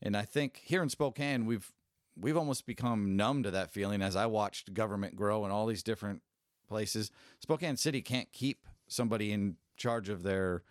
and 0.00 0.16
i 0.16 0.22
think 0.22 0.62
here 0.64 0.82
in 0.82 0.88
spokane 0.88 1.44
we've 1.44 1.72
we've 2.16 2.36
almost 2.36 2.66
become 2.66 3.16
numb 3.16 3.42
to 3.42 3.50
that 3.50 3.70
feeling 3.70 4.00
as 4.00 4.16
i 4.16 4.26
watched 4.26 4.72
government 4.72 5.14
grow 5.14 5.44
in 5.44 5.50
all 5.50 5.66
these 5.66 5.82
different 5.82 6.22
places. 6.68 7.10
Spokane 7.40 7.76
city 7.76 8.02
can't 8.02 8.30
keep 8.32 8.66
somebody 8.86 9.32
in 9.32 9.56
charge 9.78 10.08
of 10.08 10.22
their 10.22 10.62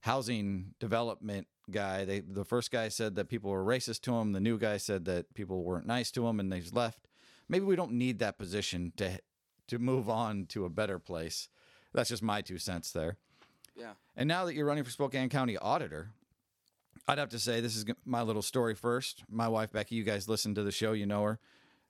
housing 0.00 0.74
development 0.78 1.46
guy. 1.70 2.04
They 2.04 2.20
the 2.20 2.44
first 2.44 2.70
guy 2.70 2.88
said 2.88 3.14
that 3.16 3.28
people 3.28 3.50
were 3.50 3.64
racist 3.64 4.02
to 4.02 4.16
him. 4.16 4.32
The 4.32 4.40
new 4.40 4.58
guy 4.58 4.76
said 4.76 5.04
that 5.06 5.32
people 5.34 5.62
weren't 5.62 5.86
nice 5.86 6.10
to 6.12 6.26
him, 6.26 6.40
and 6.40 6.52
they've 6.52 6.72
left. 6.72 7.08
Maybe 7.48 7.64
we 7.64 7.76
don't 7.76 7.92
need 7.92 8.18
that 8.20 8.38
position 8.38 8.92
to 8.96 9.18
to 9.68 9.78
move 9.78 10.08
on 10.08 10.46
to 10.46 10.64
a 10.64 10.70
better 10.70 10.98
place. 10.98 11.48
That's 11.92 12.08
just 12.08 12.22
my 12.22 12.40
two 12.40 12.58
cents 12.58 12.92
there. 12.92 13.16
Yeah. 13.76 13.92
And 14.16 14.28
now 14.28 14.44
that 14.44 14.54
you're 14.54 14.66
running 14.66 14.84
for 14.84 14.90
Spokane 14.90 15.28
County 15.28 15.56
Auditor, 15.56 16.10
I'd 17.08 17.18
have 17.18 17.30
to 17.30 17.38
say 17.38 17.60
this 17.60 17.76
is 17.76 17.84
my 18.04 18.22
little 18.22 18.42
story 18.42 18.74
first. 18.74 19.24
My 19.28 19.48
wife 19.48 19.72
Becky, 19.72 19.94
you 19.94 20.04
guys 20.04 20.28
listen 20.28 20.54
to 20.54 20.62
the 20.62 20.72
show, 20.72 20.92
you 20.92 21.06
know 21.06 21.22
her. 21.22 21.38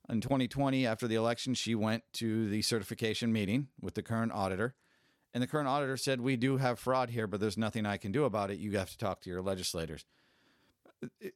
In 0.09 0.21
2020, 0.21 0.87
after 0.87 1.07
the 1.07 1.15
election, 1.15 1.55
she 1.55 1.75
went 1.75 2.03
to 2.15 2.49
the 2.49 2.63
certification 2.63 3.33
meeting 3.33 3.69
with 3.81 3.95
the 3.95 4.03
current 4.03 4.33
auditor 4.33 4.75
and 5.33 5.43
the 5.43 5.47
current 5.47 5.69
auditor 5.69 5.97
said, 5.97 6.21
We 6.21 6.37
do 6.37 6.57
have 6.57 6.79
fraud 6.79 7.11
here, 7.11 7.27
but 7.27 7.41
there's 7.41 7.59
nothing 7.59 7.87
I 7.87 7.97
can 7.97 8.13
do 8.13 8.25
about 8.25 8.51
it. 8.51 8.59
You 8.59 8.77
have 8.79 8.91
to 8.91 8.99
talk 8.99 9.21
to 9.23 9.31
your 9.31 9.43
legislators. 9.43 10.05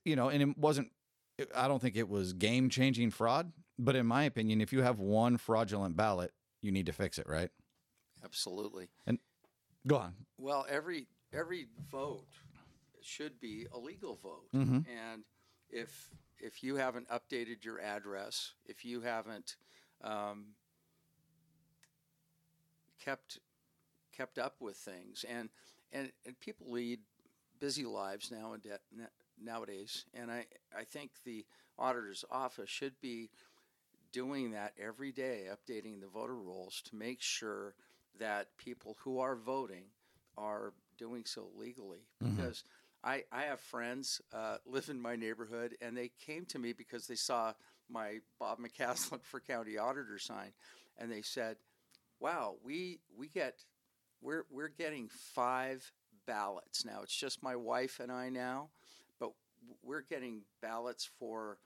You 0.04 0.16
know, 0.16 0.28
and 0.28 0.42
it 0.42 0.58
wasn't, 0.58 0.90
I 1.54 1.68
don't 1.68 1.80
think 1.80 1.96
it 1.96 2.08
was 2.08 2.32
game 2.32 2.68
changing 2.68 3.10
fraud, 3.10 3.52
but 3.78 3.96
in 3.96 4.06
my 4.06 4.24
opinion, 4.24 4.60
if 4.60 4.72
you 4.72 4.82
have 4.82 4.98
one 4.98 5.38
fraudulent 5.38 5.96
ballot, 5.96 6.32
you 6.60 6.70
need 6.70 6.86
to 6.86 6.92
fix 6.92 7.18
it, 7.18 7.26
right? 7.28 7.50
Absolutely. 8.24 8.88
And 9.06 9.18
go 9.86 9.96
on. 9.96 10.14
Well, 10.38 10.66
every 10.68 11.06
every 11.32 11.66
vote 11.90 12.26
should 13.02 13.40
be 13.40 13.66
a 13.72 13.78
legal 13.78 14.16
vote. 14.22 14.48
Mm-hmm. 14.54 14.80
And 15.10 15.24
if 15.70 16.10
if 16.40 16.62
you 16.62 16.76
haven't 16.76 17.08
updated 17.08 17.64
your 17.64 17.80
address, 17.80 18.52
if 18.66 18.84
you 18.84 19.00
haven't 19.00 19.56
um, 20.02 20.46
kept 23.02 23.38
kept 24.16 24.38
up 24.38 24.56
with 24.60 24.76
things, 24.76 25.24
and 25.28 25.48
and, 25.92 26.10
and 26.26 26.38
people 26.40 26.70
lead 26.70 27.00
busy 27.60 27.84
lives 27.84 28.30
now 28.30 28.52
and 28.52 28.62
nowadays, 29.42 30.04
and 30.14 30.30
I 30.30 30.46
I 30.76 30.84
think 30.84 31.10
the 31.24 31.44
auditor's 31.78 32.24
office 32.30 32.70
should 32.70 33.00
be 33.00 33.30
doing 34.12 34.52
that 34.52 34.72
every 34.78 35.12
day, 35.12 35.46
updating 35.50 36.00
the 36.00 36.06
voter 36.06 36.36
rolls 36.36 36.82
to 36.90 36.96
make 36.96 37.20
sure 37.20 37.74
that 38.18 38.56
people 38.58 38.96
who 39.02 39.18
are 39.18 39.34
voting 39.34 39.84
are 40.36 40.72
doing 40.98 41.24
so 41.24 41.48
legally 41.56 42.06
mm-hmm. 42.22 42.34
because. 42.34 42.64
I, 43.06 43.24
I 43.30 43.42
have 43.42 43.60
friends 43.60 44.22
uh, 44.32 44.56
live 44.66 44.88
in 44.88 44.98
my 44.98 45.14
neighborhood, 45.14 45.76
and 45.82 45.94
they 45.94 46.10
came 46.24 46.46
to 46.46 46.58
me 46.58 46.72
because 46.72 47.06
they 47.06 47.16
saw 47.16 47.52
my 47.90 48.20
Bob 48.38 48.58
McCaslin 48.58 49.22
for 49.22 49.40
county 49.40 49.76
auditor 49.76 50.18
sign, 50.18 50.52
and 50.96 51.12
they 51.12 51.20
said, 51.20 51.56
"Wow, 52.18 52.56
we 52.64 53.00
we 53.16 53.28
get 53.28 53.64
we're 54.24 54.44
we're 54.50 54.68
getting 54.68 55.08
five 55.08 55.92
ballots. 56.26 56.84
Now 56.84 57.00
it's 57.02 57.14
just 57.16 57.42
my 57.42 57.54
wife 57.54 58.00
and 58.00 58.10
I 58.10 58.28
now, 58.30 58.70
but 59.20 59.32
we're 59.82 60.00
getting 60.02 60.42
ballots 60.60 61.04
for 61.18 61.58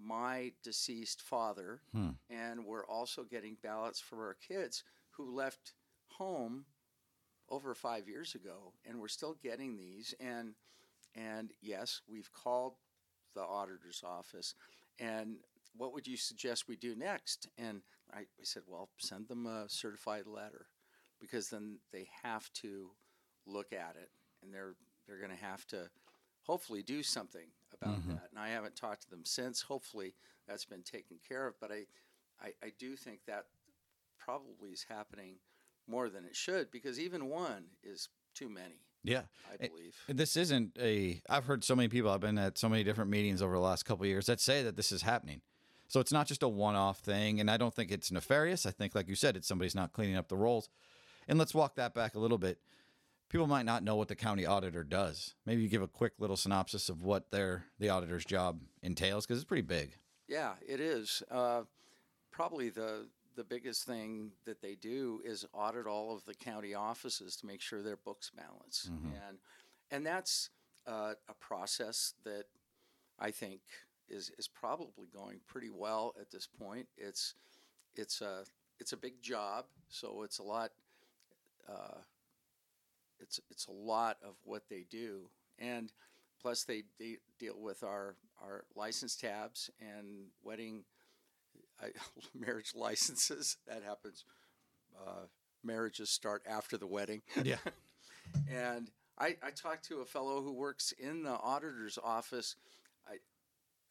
my 0.00 0.52
deceased 0.62 1.20
father, 1.22 1.80
Hmm. 1.92 2.10
and 2.30 2.64
we're 2.64 2.86
also 2.86 3.24
getting 3.24 3.56
ballots 3.62 4.00
for 4.00 4.26
our 4.26 4.34
kids 4.34 4.84
who 5.10 5.34
left 5.34 5.74
home 6.18 6.64
over 7.48 7.74
five 7.74 8.08
years 8.08 8.34
ago, 8.34 8.72
and 8.84 9.00
we're 9.00 9.08
still 9.08 9.34
getting 9.42 9.76
these. 9.76 10.14
And 10.20 10.54
and 11.14 11.52
yes, 11.60 12.00
we've 12.06 12.32
called 12.32 12.74
the 13.34 13.42
auditor's 13.42 14.02
office, 14.04 14.54
and 14.98 15.38
what 15.76 15.92
would 15.92 16.06
you 16.06 16.16
suggest 16.16 16.68
we 16.68 16.76
do 16.76 16.94
next? 16.94 17.48
And 17.56 17.82
I, 18.12 18.20
I 18.20 18.42
said, 18.42 18.62
well, 18.66 18.88
send 18.98 19.28
them 19.28 19.46
a 19.46 19.68
certified 19.68 20.26
letter, 20.26 20.66
because 21.20 21.48
then 21.50 21.78
they 21.92 22.08
have 22.22 22.52
to 22.54 22.90
look 23.46 23.72
at 23.72 23.96
it, 24.00 24.10
and 24.42 24.52
they're 24.52 24.74
they're 25.06 25.18
going 25.18 25.30
to 25.30 25.44
have 25.44 25.66
to 25.68 25.88
hopefully 26.42 26.82
do 26.82 27.02
something 27.02 27.46
about 27.72 28.00
Mhm. 28.02 28.08
that. 28.08 28.28
And 28.30 28.38
I 28.38 28.48
haven't 28.50 28.76
talked 28.76 29.02
to 29.02 29.10
them 29.10 29.24
since. 29.24 29.62
Hopefully 29.62 30.14
that's 30.46 30.64
been 30.66 30.82
taken 30.82 31.18
care 31.26 31.46
of. 31.46 31.58
But 31.60 31.72
I, 31.72 31.86
I, 32.40 32.52
I 32.62 32.72
do 32.78 32.94
think 32.96 33.20
that 33.26 33.46
probably 34.18 34.70
is 34.70 34.84
happening 34.88 35.36
more 35.86 36.08
than 36.10 36.24
it 36.24 36.36
should 36.36 36.70
because 36.70 37.00
even 37.00 37.28
one 37.28 37.64
is 37.82 38.08
too 38.34 38.48
many, 38.48 38.80
Yeah. 39.02 39.22
I 39.50 39.56
believe. 39.68 39.96
This 40.08 40.36
isn't 40.36 40.76
a. 40.78 41.22
I've 41.28 41.44
heard 41.46 41.64
so 41.64 41.74
many 41.74 41.88
people. 41.88 42.10
I've 42.10 42.20
been 42.20 42.38
at 42.38 42.58
so 42.58 42.68
many 42.68 42.84
different 42.84 43.10
meetings 43.10 43.40
over 43.42 43.54
the 43.54 43.60
last 43.60 43.84
couple 43.84 44.04
of 44.04 44.08
years 44.08 44.26
that 44.26 44.40
say 44.40 44.62
that 44.62 44.76
this 44.76 44.92
is 44.92 45.02
happening. 45.02 45.40
So 45.88 46.00
it's 46.00 46.12
not 46.12 46.26
just 46.26 46.42
a 46.42 46.48
one-off 46.48 46.98
thing, 46.98 47.40
and 47.40 47.50
I 47.50 47.56
don't 47.56 47.72
think 47.74 47.90
it's 47.90 48.12
nefarious. 48.12 48.66
I 48.66 48.70
think, 48.72 48.94
like 48.94 49.08
you 49.08 49.14
said, 49.14 49.36
it's 49.38 49.48
somebody's 49.48 49.74
not 49.74 49.94
cleaning 49.94 50.16
up 50.16 50.28
the 50.28 50.36
rolls. 50.36 50.68
And 51.28 51.38
let's 51.38 51.54
walk 51.54 51.76
that 51.76 51.94
back 51.94 52.14
a 52.14 52.18
little 52.18 52.38
bit. 52.38 52.58
People 53.28 53.46
might 53.46 53.66
not 53.66 53.82
know 53.84 53.94
what 53.96 54.08
the 54.08 54.16
county 54.16 54.46
auditor 54.46 54.82
does. 54.82 55.34
Maybe 55.44 55.60
you 55.62 55.68
give 55.68 55.82
a 55.82 55.88
quick 55.88 56.14
little 56.18 56.36
synopsis 56.36 56.88
of 56.88 57.02
what 57.02 57.30
their 57.30 57.66
the 57.78 57.90
auditor's 57.90 58.24
job 58.24 58.60
entails, 58.82 59.26
because 59.26 59.38
it's 59.38 59.44
pretty 59.48 59.62
big. 59.62 59.98
Yeah, 60.26 60.54
it 60.66 60.80
is. 60.80 61.22
Uh, 61.30 61.62
probably 62.30 62.70
the 62.70 63.08
the 63.36 63.44
biggest 63.44 63.84
thing 63.84 64.32
that 64.46 64.60
they 64.62 64.74
do 64.74 65.20
is 65.24 65.44
audit 65.52 65.86
all 65.86 66.12
of 66.16 66.24
the 66.24 66.34
county 66.34 66.74
offices 66.74 67.36
to 67.36 67.46
make 67.46 67.60
sure 67.60 67.82
their 67.82 67.96
books 67.96 68.30
balance, 68.30 68.88
Mhm. 68.90 69.12
and 69.28 69.38
and 69.90 70.06
that's 70.06 70.48
uh, 70.86 71.14
a 71.28 71.34
process 71.34 72.14
that 72.24 72.46
I 73.18 73.30
think 73.30 73.60
is 74.08 74.30
is 74.38 74.48
probably 74.48 75.06
going 75.12 75.40
pretty 75.46 75.70
well 75.70 76.14
at 76.18 76.30
this 76.30 76.46
point. 76.46 76.88
It's 76.96 77.34
it's 77.94 78.22
a 78.22 78.44
it's 78.80 78.92
a 78.92 78.96
big 78.96 79.20
job, 79.20 79.66
so 79.88 80.22
it's 80.22 80.38
a 80.38 80.42
lot. 80.42 80.72
Uh, 81.68 81.98
it's 83.20 83.40
it's 83.50 83.66
a 83.66 83.72
lot 83.72 84.16
of 84.22 84.34
what 84.44 84.62
they 84.68 84.84
do, 84.88 85.28
and 85.58 85.92
plus 86.40 86.64
they, 86.64 86.84
they 86.98 87.18
deal 87.38 87.58
with 87.58 87.82
our 87.82 88.16
our 88.42 88.64
license 88.76 89.16
tabs 89.16 89.70
and 89.80 90.28
wedding 90.42 90.84
I, 91.82 91.88
marriage 92.34 92.72
licenses. 92.74 93.56
That 93.66 93.82
happens. 93.82 94.24
Uh, 94.98 95.26
marriages 95.62 96.10
start 96.10 96.42
after 96.48 96.76
the 96.76 96.86
wedding. 96.86 97.22
Yeah. 97.42 97.56
and 98.50 98.90
I, 99.18 99.36
I 99.42 99.50
talked 99.50 99.86
to 99.88 100.00
a 100.00 100.04
fellow 100.04 100.42
who 100.42 100.52
works 100.52 100.92
in 100.92 101.22
the 101.22 101.30
auditor's 101.34 101.98
office. 102.02 102.56
I, 103.08 103.16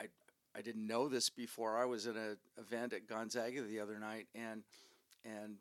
I, 0.01 0.07
I 0.55 0.61
didn't 0.61 0.87
know 0.87 1.07
this 1.07 1.29
before. 1.29 1.77
I 1.77 1.85
was 1.85 2.07
at 2.07 2.15
an 2.15 2.37
event 2.57 2.93
at 2.93 3.07
Gonzaga 3.07 3.61
the 3.61 3.79
other 3.79 3.99
night, 3.99 4.27
and 4.33 4.63
and 5.25 5.57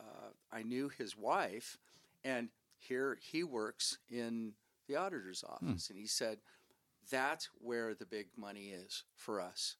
uh, 0.00 0.28
I 0.50 0.62
knew 0.62 0.88
his 0.88 1.16
wife, 1.16 1.78
and 2.24 2.48
here 2.78 3.18
he 3.20 3.44
works 3.44 3.98
in 4.08 4.52
the 4.88 4.96
auditor's 4.96 5.44
office, 5.46 5.90
and 5.90 5.98
he 5.98 6.06
said 6.06 6.38
that's 7.10 7.48
where 7.60 7.94
the 7.94 8.06
big 8.06 8.28
money 8.36 8.68
is 8.68 9.04
for 9.14 9.40
us, 9.40 9.76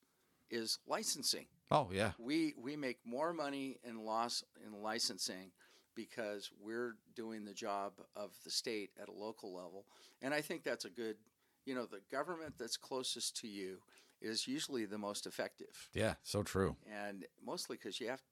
is 0.50 0.78
licensing 0.86 1.46
Oh 1.70 1.88
yeah. 1.92 2.12
we 2.18 2.54
we 2.60 2.76
make 2.76 2.98
more 3.04 3.32
money 3.32 3.78
in 3.84 4.04
loss 4.04 4.42
in 4.66 4.82
licensing 4.82 5.52
because 5.94 6.50
we're 6.60 6.96
doing 7.14 7.44
the 7.44 7.52
job 7.54 7.92
of 8.16 8.30
the 8.44 8.50
state 8.50 8.90
at 9.00 9.08
a 9.08 9.12
local 9.12 9.52
level 9.54 9.84
and 10.22 10.32
i 10.34 10.40
think 10.40 10.62
that's 10.64 10.84
a 10.84 10.90
good 10.90 11.16
you 11.66 11.74
know 11.74 11.84
the 11.86 12.00
government 12.10 12.54
that's 12.58 12.76
closest 12.76 13.36
to 13.36 13.46
you 13.48 13.78
is 14.20 14.46
usually 14.48 14.84
the 14.84 14.98
most 14.98 15.26
effective 15.26 15.88
Yeah. 15.94 16.14
So 16.24 16.42
true. 16.42 16.76
and 16.90 17.24
mostly 17.44 17.76
because 17.76 18.00
you 18.00 18.08
have 18.08 18.22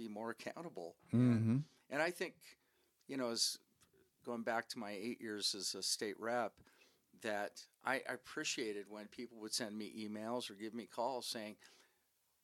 be 0.00 0.08
more 0.08 0.30
accountable 0.30 0.94
Mm-hmm. 1.14 1.58
and 1.90 2.02
I 2.02 2.10
think, 2.10 2.34
you 3.08 3.16
know, 3.16 3.30
as 3.30 3.58
going 4.24 4.42
back 4.42 4.68
to 4.70 4.78
my 4.78 4.92
eight 4.92 5.20
years 5.20 5.54
as 5.54 5.74
a 5.74 5.82
state 5.82 6.18
rep, 6.18 6.52
that 7.22 7.62
I 7.84 8.00
appreciated 8.08 8.86
when 8.88 9.06
people 9.08 9.38
would 9.40 9.52
send 9.54 9.76
me 9.76 9.92
emails 10.04 10.50
or 10.50 10.54
give 10.54 10.74
me 10.74 10.86
calls 10.86 11.26
saying, 11.26 11.56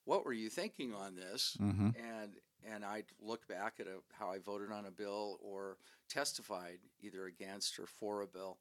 "What 0.04 0.24
were 0.24 0.32
you 0.32 0.48
thinking 0.50 0.94
on 0.94 1.14
this?" 1.16 1.56
Mm-hmm. 1.60 1.90
and 1.96 2.32
and 2.72 2.84
I'd 2.84 3.06
look 3.20 3.46
back 3.46 3.74
at 3.80 3.86
a, 3.86 3.98
how 4.18 4.30
I 4.30 4.38
voted 4.38 4.72
on 4.72 4.86
a 4.86 4.90
bill 4.90 5.38
or 5.40 5.76
testified 6.08 6.78
either 7.00 7.26
against 7.26 7.78
or 7.78 7.86
for 7.86 8.22
a 8.22 8.26
bill, 8.26 8.58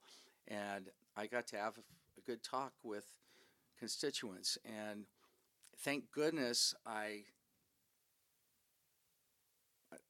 and 0.48 0.90
I 1.18 1.28
got 1.28 1.48
to 1.48 1.58
have 1.58 1.78
a 1.78 2.22
good 2.22 2.44
talk 2.44 2.74
with 2.84 3.06
constituents. 3.80 4.58
And 4.66 5.06
thank 5.80 6.12
goodness 6.12 6.76
I 6.86 7.24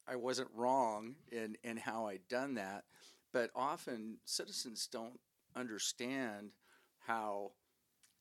I 0.07 0.15
wasn't 0.15 0.49
wrong 0.53 1.15
in 1.31 1.57
in 1.63 1.77
how 1.77 2.07
I'd 2.07 2.27
done 2.27 2.55
that. 2.55 2.85
But 3.31 3.51
often 3.55 4.19
citizens 4.25 4.87
don't 4.87 5.19
understand 5.55 6.51
how 6.99 7.53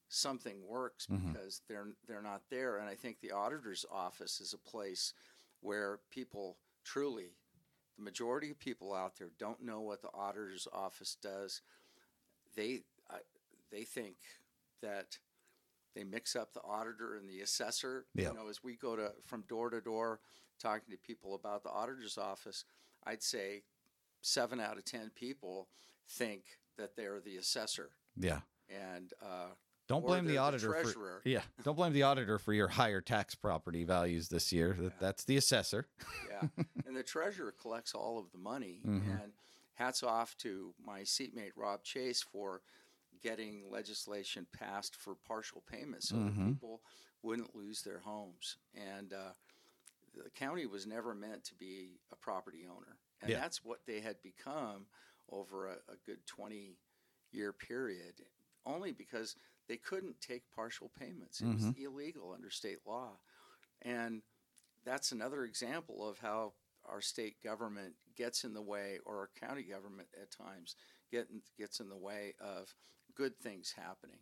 something 0.09 0.67
works 0.67 1.07
Mhm. 1.07 1.33
because 1.33 1.61
they're 1.69 1.97
they're 2.07 2.23
not 2.23 2.49
there. 2.51 2.79
And 2.79 2.89
I 2.89 2.95
think 2.95 3.21
the 3.21 3.33
auditor's 3.33 3.85
office 3.91 4.41
is 4.41 4.53
a 4.55 4.59
place 4.59 5.13
where 5.61 5.99
people 6.11 6.59
truly, 6.85 7.37
the 7.97 8.03
majority 8.03 8.51
of 8.51 8.59
people 8.59 8.93
out 8.93 9.17
there 9.17 9.31
don't 9.39 9.63
know 9.63 9.81
what 9.81 10.03
the 10.03 10.13
auditor's 10.13 10.67
office 10.73 11.15
does. 11.17 11.63
They 12.55 12.85
uh, 13.11 13.19
they 13.71 13.85
think 13.85 14.17
that 14.81 15.19
they 15.95 16.05
mix 16.05 16.35
up 16.37 16.53
the 16.53 16.63
auditor 16.63 17.17
and 17.17 17.29
the 17.29 17.41
assessor. 17.41 18.07
Yeah. 18.15 18.29
You 18.29 18.35
know, 18.35 18.49
as 18.49 18.63
we 18.65 18.77
go 18.77 18.97
to 18.97 19.13
from 19.27 19.43
door 19.49 19.71
to 19.71 19.81
door 19.81 20.21
talking 20.61 20.91
to 20.91 20.97
people 20.99 21.35
about 21.35 21.63
the 21.63 21.71
auditor's 21.71 22.19
office, 22.19 22.65
I'd 23.05 23.23
say 23.23 23.63
seven 24.23 24.61
out 24.61 24.77
of 24.79 24.85
ten 24.85 25.11
people 25.15 25.69
think 26.09 26.43
that 26.77 26.97
they're 26.97 27.21
the 27.21 27.37
assessor, 27.37 27.91
Yeah. 28.17 28.41
and 28.69 29.13
uh, 29.23 29.49
Don't 29.87 30.05
blame 30.05 30.27
the 30.27 30.39
auditor 30.39 30.73
for 30.73 30.83
treasurer. 30.83 31.23
yeah. 31.25 31.43
Don't 31.63 31.77
blame 31.77 31.93
the 31.93 32.03
auditor 32.03 32.39
for 32.39 32.53
your 32.53 32.69
higher 32.69 33.01
tax 33.01 33.35
property 33.35 33.85
values 33.85 34.29
this 34.29 34.53
year. 34.53 34.75
That 34.79 34.83
Yeah. 34.85 34.91
that's 35.01 35.25
the 35.25 35.37
assessor. 35.37 35.87
yeah, 36.29 36.49
and 36.87 36.97
the 36.97 37.03
treasurer 37.03 37.53
collects 37.53 37.95
all 37.95 38.19
of 38.19 38.33
the 38.33 38.39
money. 38.39 38.81
Mhm. 38.85 39.23
And 39.23 39.33
hats 39.75 40.03
off 40.03 40.37
to 40.39 40.75
my 40.85 41.03
seatmate 41.05 41.53
Rob 41.57 41.83
Chase 41.85 42.23
for 42.23 42.63
getting 43.25 43.65
legislation 43.71 44.47
passed 44.53 44.95
for 44.97 45.15
partial 45.27 45.63
payments 45.63 46.09
so 46.11 46.17
Mhm. 46.17 46.27
that 46.37 46.47
people 46.53 46.83
wouldn't 47.23 47.57
lose 47.57 47.83
their 47.83 47.99
homes. 48.01 48.59
And 48.75 49.13
uh, 49.15 49.33
the 50.13 50.31
county 50.31 50.67
was 50.67 50.87
never 50.87 51.15
meant 51.15 51.43
to 51.45 51.55
be 51.55 51.99
a 52.13 52.17
property 52.17 52.67
owner, 52.67 53.01
and 53.23 53.31
Yeah. 53.31 53.41
that's 53.41 53.65
what 53.65 53.85
they 53.87 54.01
had 54.01 54.23
become 54.23 54.87
over 55.31 55.67
a, 55.69 55.77
a 55.89 55.97
good 56.05 56.25
twenty 56.27 56.79
year 57.33 57.53
period. 57.53 58.27
Only 58.67 58.93
because 58.93 59.37
they 59.67 59.77
couldn't 59.79 60.21
take 60.21 60.51
partial 60.51 60.91
payments. 60.91 61.41
It 61.41 61.47
was 61.47 61.65
illegal 61.77 62.33
under 62.33 62.51
state 62.51 62.87
law. 62.87 63.19
And 63.83 64.23
that's 64.85 65.13
another 65.13 65.45
example 65.45 66.07
of 66.09 66.19
how 66.19 66.55
our 66.85 67.01
state 67.01 67.41
government 67.43 67.95
gets 68.15 68.45
in 68.45 68.55
the 68.55 68.63
way, 68.63 69.01
or 69.05 69.19
our 69.19 69.29
county 69.35 69.63
government 69.63 70.09
at 70.21 70.31
times 70.31 70.77
get, 71.11 71.29
gets 71.57 71.81
in 71.81 71.89
the 71.89 71.97
way 71.97 72.35
of 72.39 72.75
good 73.15 73.39
things 73.39 73.73
happening. 73.77 74.19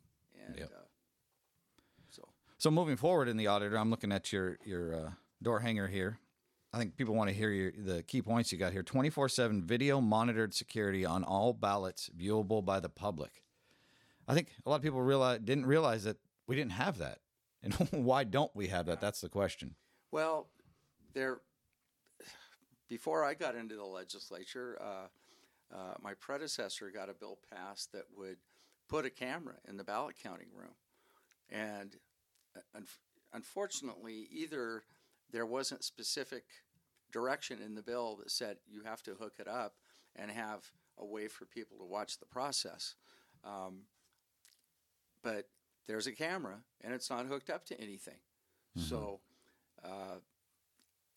And 0.46 0.56
Yep. 0.58 0.72
uh, 0.74 0.80
so, 2.10 2.28
So 2.58 2.70
moving 2.70 2.96
forward 2.96 3.28
in 3.28 3.36
the 3.36 3.46
auditor, 3.46 3.76
I'm 3.78 3.90
looking 3.90 4.12
at 4.12 4.32
your 4.32 4.58
your 4.64 4.94
uh, 4.94 5.10
door 5.42 5.60
hanger 5.60 5.88
here. 5.88 6.18
I 6.74 6.78
think 6.78 6.96
people 6.96 7.14
want 7.14 7.28
to 7.28 7.34
hear 7.36 7.50
your, 7.50 7.72
the 7.76 8.02
key 8.02 8.22
points 8.22 8.50
you 8.50 8.58
got 8.58 8.72
here. 8.72 8.82
24/7 8.82 9.62
video 9.62 10.00
monitored 10.00 10.54
security 10.54 11.04
on 11.04 11.22
all 11.24 11.52
ballots 11.52 12.10
viewable 12.16 12.64
by 12.64 12.80
the 12.80 12.88
public. 12.88 13.42
I 14.26 14.34
think 14.34 14.48
a 14.64 14.70
lot 14.70 14.76
of 14.76 14.82
people 14.82 15.02
realize 15.02 15.40
didn't 15.40 15.66
realize 15.66 16.04
that 16.04 16.16
we 16.46 16.56
didn't 16.56 16.72
have 16.72 16.98
that. 16.98 17.18
And 17.64 17.74
why 17.92 18.24
don't 18.24 18.50
we 18.56 18.66
have 18.68 18.86
that? 18.86 19.00
That's 19.00 19.20
the 19.20 19.28
question. 19.28 19.76
well, 20.10 20.48
there. 21.14 21.40
Before 22.88 23.24
I 23.24 23.34
got 23.34 23.54
into 23.54 23.76
the 23.76 23.84
legislature, 23.84 24.76
uh, 24.80 25.74
uh, 25.74 25.94
my 26.02 26.14
predecessor 26.14 26.90
got 26.90 27.08
a 27.08 27.14
bill 27.14 27.38
passed 27.54 27.92
that 27.92 28.04
would 28.16 28.36
put 28.92 29.06
a 29.06 29.10
camera 29.10 29.54
in 29.68 29.76
the 29.76 29.84
ballot 29.84 30.14
counting 30.22 30.48
room, 30.54 30.74
and 31.50 31.96
uh, 32.56 32.60
un- 32.76 32.86
unfortunately, 33.32 34.28
either 34.30 34.82
there 35.30 35.46
wasn't 35.46 35.82
specific 35.82 36.44
direction 37.10 37.60
in 37.60 37.74
the 37.74 37.82
bill 37.82 38.16
that 38.16 38.30
said 38.30 38.58
you 38.68 38.82
have 38.84 39.02
to 39.02 39.14
hook 39.14 39.34
it 39.38 39.48
up, 39.48 39.74
and 40.16 40.30
have 40.30 40.70
a 40.98 41.04
way 41.06 41.26
for 41.26 41.46
people 41.46 41.78
to 41.78 41.84
watch 41.84 42.18
the 42.18 42.26
process. 42.26 42.94
Um, 43.44 43.84
but 45.22 45.48
there's 45.86 46.06
a 46.06 46.12
camera 46.12 46.58
and 46.82 46.92
it's 46.92 47.08
not 47.08 47.26
hooked 47.26 47.48
up 47.48 47.64
to 47.66 47.80
anything. 47.80 48.18
Mhm. 48.76 48.82
So 48.88 49.20
uh, 49.82 50.18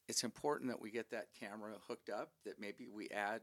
it's 0.07 0.23
important 0.23 0.69
that 0.69 0.79
we 0.81 0.91
get 0.91 1.09
that 1.11 1.27
camera 1.37 1.73
hooked 1.87 2.09
up, 2.09 2.31
that 2.45 2.59
maybe 2.59 2.87
we 2.87 3.09
add 3.09 3.41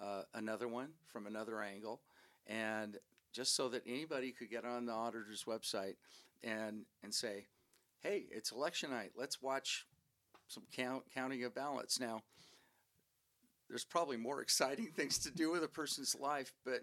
uh, 0.00 0.22
another 0.34 0.66
one 0.66 0.88
from 1.06 1.26
another 1.26 1.62
angle, 1.62 2.00
and 2.46 2.98
just 3.32 3.54
so 3.54 3.68
that 3.68 3.82
anybody 3.86 4.32
could 4.32 4.50
get 4.50 4.64
on 4.64 4.86
the 4.86 4.92
auditor's 4.92 5.44
website 5.44 5.96
and, 6.42 6.84
and 7.02 7.14
say, 7.14 7.46
hey, 8.00 8.24
it's 8.30 8.52
election 8.52 8.90
night, 8.90 9.12
let's 9.16 9.40
watch 9.42 9.86
some 10.48 10.64
count, 10.72 11.04
counting 11.14 11.44
of 11.44 11.54
ballots. 11.54 12.00
Now, 12.00 12.22
there's 13.68 13.84
probably 13.84 14.16
more 14.16 14.40
exciting 14.42 14.88
things 14.94 15.18
to 15.20 15.30
do 15.30 15.50
with 15.50 15.62
a 15.64 15.68
person's 15.68 16.14
life, 16.18 16.52
but 16.64 16.80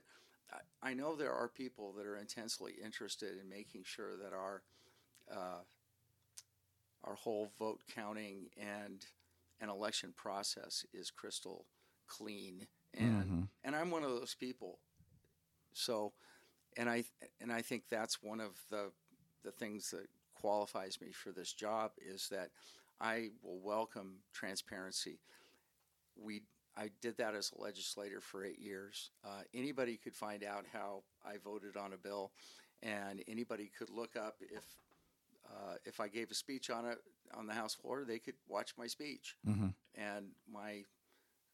I, 0.84 0.90
I 0.92 0.94
know 0.94 1.16
there 1.16 1.34
are 1.34 1.48
people 1.50 1.94
that 1.98 2.06
are 2.06 2.18
intensely 2.18 2.74
interested 2.84 3.38
in 3.42 3.50
making 3.50 3.84
sure 3.86 4.16
that 4.18 4.34
our 4.34 4.62
uh, 5.32 5.62
our 7.04 7.16
whole 7.16 7.52
vote 7.60 7.82
counting 7.94 8.48
and 8.58 9.06
an 9.60 9.70
election 9.70 10.14
process 10.16 10.86
is 10.94 11.12
crystal 11.12 11.66
clean 12.08 12.68
and 12.94 13.32
Mhm. 13.32 13.50
and 13.64 13.76
I'm 13.76 13.92
one 13.92 14.04
of 14.04 14.12
those 14.12 14.36
people 14.36 14.80
so 15.74 16.14
and 16.78 16.90
I 16.90 17.04
and 17.42 17.52
I 17.52 17.62
think 17.62 17.84
that's 17.90 18.22
one 18.24 18.40
of 18.40 18.54
the 18.70 18.92
the 19.44 19.52
things 19.52 19.90
that 19.92 20.08
qualifies 20.36 21.00
me 21.02 21.12
for 21.12 21.32
this 21.32 21.54
job 21.54 21.92
is 22.00 22.30
that 22.30 22.50
I 23.02 23.30
will 23.44 23.60
welcome 23.60 24.20
transparency 24.34 25.20
we 26.16 26.44
I 26.76 26.92
did 27.02 27.18
that 27.18 27.34
as 27.34 27.52
a 27.58 27.62
legislator 27.62 28.22
for 28.22 28.46
eight 28.46 28.60
years. 28.60 29.10
Uh, 29.26 29.42
anybody 29.54 29.98
could 29.98 30.16
find 30.16 30.44
out 30.44 30.66
how 30.72 31.04
I 31.26 31.38
voted 31.44 31.76
on 31.76 31.94
a 31.94 31.98
bill, 31.98 32.32
and 32.84 33.24
anybody 33.28 33.72
could 33.78 33.90
look 33.90 34.16
up 34.16 34.36
if 34.42 34.64
uh, 35.50 35.76
if 35.86 36.00
I 36.00 36.08
gave 36.08 36.30
a 36.30 36.36
speech 36.36 36.70
on 36.70 36.86
it 36.86 37.00
on 37.34 37.48
the 37.48 37.54
House 37.54 37.74
floor, 37.74 38.04
they 38.06 38.20
could 38.20 38.36
watch 38.48 38.74
my 38.78 38.86
speech. 38.88 39.36
Mhm. 39.48 39.74
And 39.96 40.32
my 40.52 40.84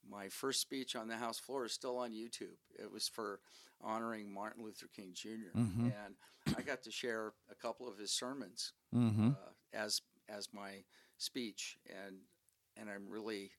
my 0.09 0.29
first 0.29 0.61
speech 0.61 0.95
on 0.95 1.07
the 1.07 1.17
House 1.17 1.39
floor 1.39 1.65
is 1.65 1.73
still 1.73 1.97
on 1.97 2.11
YouTube. 2.11 2.57
It 2.77 2.91
was 2.91 3.07
for 3.07 3.39
honoring 3.81 4.31
Martin 4.33 4.63
Luther 4.63 4.87
King 4.87 5.13
junior 5.13 5.51
Mhm. 5.55 5.93
and 6.05 6.15
I 6.57 6.61
got 6.61 6.83
to 6.83 6.91
share 6.91 7.33
a 7.49 7.55
couple 7.55 7.87
of 7.87 7.97
his 7.97 8.11
sermons 8.11 8.73
Mhm. 8.93 9.35
uh, 9.35 9.53
as 9.73 10.01
as 10.29 10.53
my 10.53 10.85
speech, 11.17 11.77
and 11.85 12.27
and 12.75 12.89
I'm 12.89 13.09
really 13.09 13.53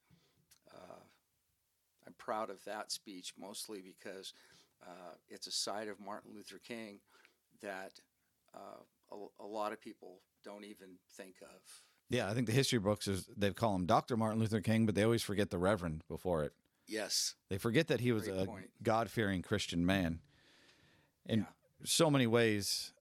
uh, 0.73 1.03
I'm 2.07 2.15
proud 2.15 2.51
of 2.51 2.63
that 2.65 2.91
speech 2.93 3.37
mostly 3.37 3.81
because 3.81 4.33
uh, 4.83 5.15
it's 5.29 5.47
a 5.47 5.53
side 5.53 5.89
of 5.89 5.99
Martin 6.01 6.35
Luther 6.35 6.59
King 6.59 7.01
that 7.61 8.01
uh, 8.55 8.83
a, 9.11 9.27
a 9.41 9.47
lot 9.47 9.73
of 9.73 9.81
people 9.81 10.23
don't 10.43 10.65
even 10.65 10.99
think 11.17 11.41
of. 11.43 11.63
Yeah, 12.11 12.29
I 12.29 12.35
think 12.35 12.47
the 12.47 12.53
history 12.53 12.79
books 12.79 13.09
is 13.09 13.27
they 13.37 13.51
call 13.53 13.75
him 13.75 13.87
Dr. 13.87 14.17
Martin 14.17 14.41
Luther 14.41 14.61
King, 14.61 14.87
but 14.87 14.95
they 14.95 15.03
always 15.05 15.23
forget 15.23 15.51
the 15.51 15.59
Reverend 15.59 16.03
before 16.09 16.45
it. 16.45 16.53
Yes, 16.87 17.35
They 17.49 17.57
forget 17.57 17.87
that 17.89 18.01
he 18.01 18.13
was 18.13 18.25
Great 18.29 18.41
a. 18.49 18.83
God 18.83 19.09
fearing 19.11 19.41
Christian 19.41 19.87
man. 19.87 20.21
In 21.25 21.41
Yeah. 21.41 21.45
so 21.83 22.11
many 22.11 22.27
ways, 22.27 22.93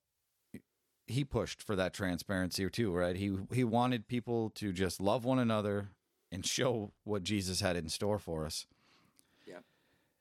he 1.06 1.26
pushed 1.26 1.62
for 1.62 1.76
that 1.76 1.94
transparency 1.94 2.70
too, 2.70 2.94
right? 2.94 3.18
He 3.18 3.38
he 3.52 3.66
wanted 3.66 4.08
people 4.08 4.52
to 4.52 4.72
just 4.72 5.02
love 5.02 5.26
one 5.26 5.38
another 5.38 5.90
and 6.32 6.46
show 6.46 6.94
what 7.04 7.24
Jesus 7.24 7.60
had 7.60 7.76
in 7.76 7.90
store 7.90 8.18
for 8.20 8.46
us. 8.46 8.66
Yeah. 9.46 9.60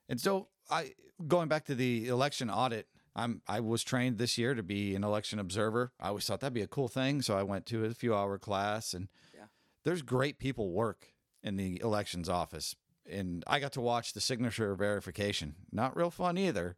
And 0.09 0.21
so 0.21 0.49
I 0.69 0.95
going 1.29 1.47
back 1.49 1.65
to 1.67 1.77
the 1.77 2.09
election 2.09 2.51
audit, 2.51 2.89
I'm 3.15 3.43
I 3.47 3.61
was 3.61 3.83
trained 3.85 4.19
this 4.19 4.39
year 4.39 4.55
to 4.55 4.63
be 4.63 4.95
an 4.95 5.05
election 5.05 5.39
observer. 5.39 5.93
I 6.01 6.09
always 6.09 6.25
thought 6.27 6.41
that'd 6.41 6.55
be 6.55 6.63
a 6.63 6.67
cool 6.67 6.89
thing, 6.89 7.23
so 7.23 7.37
I 7.37 7.43
went 7.43 7.67
to 7.67 7.85
a 7.85 7.95
few 7.95 8.15
hour 8.15 8.39
class 8.39 8.95
and 8.95 9.09
Yeah. 9.35 9.47
there's 9.85 10.03
great 10.03 10.39
people 10.39 10.73
work 10.73 11.13
in 11.43 11.57
the 11.57 11.81
elections 11.83 12.29
office 12.29 12.75
and 13.05 13.43
I 13.47 13.59
got 13.61 13.73
to 13.73 13.81
watch 13.81 14.13
the 14.13 14.21
signature 14.21 14.75
verification. 14.75 15.57
Not 15.73 15.97
real 15.97 16.11
fun 16.11 16.39
either, 16.39 16.77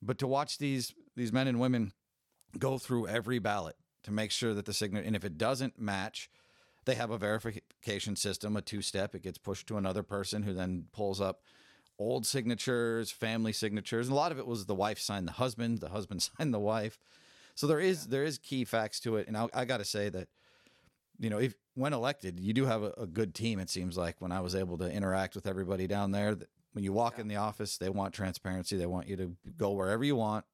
but 0.00 0.18
to 0.18 0.26
watch 0.26 0.58
these 0.58 0.94
these 1.16 1.32
men 1.32 1.48
and 1.48 1.58
women 1.60 1.92
go 2.58 2.78
through 2.78 3.08
every 3.08 3.38
ballot 3.38 3.76
to 4.04 4.10
make 4.12 4.30
sure 4.30 4.54
that 4.54 4.66
the 4.66 4.74
signature 4.74 5.06
and 5.06 5.16
if 5.16 5.24
it 5.24 5.38
doesn't 5.38 5.78
match, 5.80 6.30
they 6.84 6.94
have 6.94 7.10
a 7.10 7.18
verification 7.18 8.16
system, 8.16 8.56
a 8.56 8.62
two 8.62 8.82
step. 8.82 9.14
It 9.14 9.22
gets 9.22 9.38
pushed 9.38 9.66
to 9.68 9.76
another 9.76 10.02
person 10.02 10.42
who 10.42 10.52
then 10.52 10.86
pulls 10.92 11.20
up 11.20 11.42
old 11.98 12.26
signatures, 12.26 13.10
family 13.10 13.52
signatures. 13.52 14.06
And 14.08 14.12
a 14.12 14.16
lot 14.16 14.32
of 14.32 14.38
it 14.38 14.46
was 14.46 14.66
the 14.66 14.74
wife 14.74 14.98
signed 14.98 15.28
the 15.28 15.32
husband, 15.32 15.78
the 15.78 15.90
husband 15.90 16.22
signed 16.38 16.52
the 16.52 16.58
wife. 16.60 16.98
So 17.54 17.66
there 17.66 17.80
is 17.80 18.08
there 18.08 18.24
is 18.24 18.38
key 18.38 18.64
facts 18.64 18.98
to 19.00 19.16
it, 19.16 19.28
and 19.28 19.36
I, 19.36 19.48
I 19.52 19.64
got 19.66 19.76
to 19.78 19.84
say 19.84 20.08
that 20.08 20.28
you 21.18 21.28
know 21.30 21.38
if 21.38 21.54
when 21.74 21.92
elected, 21.92 22.40
you 22.40 22.52
do 22.52 22.64
have 22.66 22.82
a, 22.82 22.92
a 22.98 23.06
good 23.06 23.34
team. 23.34 23.58
It 23.60 23.68
seems 23.70 23.96
like 23.96 24.16
when 24.20 24.32
I 24.32 24.40
was 24.40 24.54
able 24.54 24.78
to 24.78 24.90
interact 24.90 25.34
with 25.34 25.46
everybody 25.46 25.86
down 25.86 26.12
there, 26.12 26.34
that 26.34 26.48
when 26.72 26.82
you 26.84 26.92
walk 26.92 27.14
Yeah. 27.16 27.22
in 27.22 27.28
the 27.28 27.36
office, 27.36 27.76
they 27.76 27.90
want 27.90 28.14
transparency. 28.14 28.76
They 28.76 28.86
want 28.86 29.06
you 29.06 29.16
to 29.16 29.36
go 29.58 29.72
wherever 29.72 30.02
you 30.02 30.16
want 30.16 30.44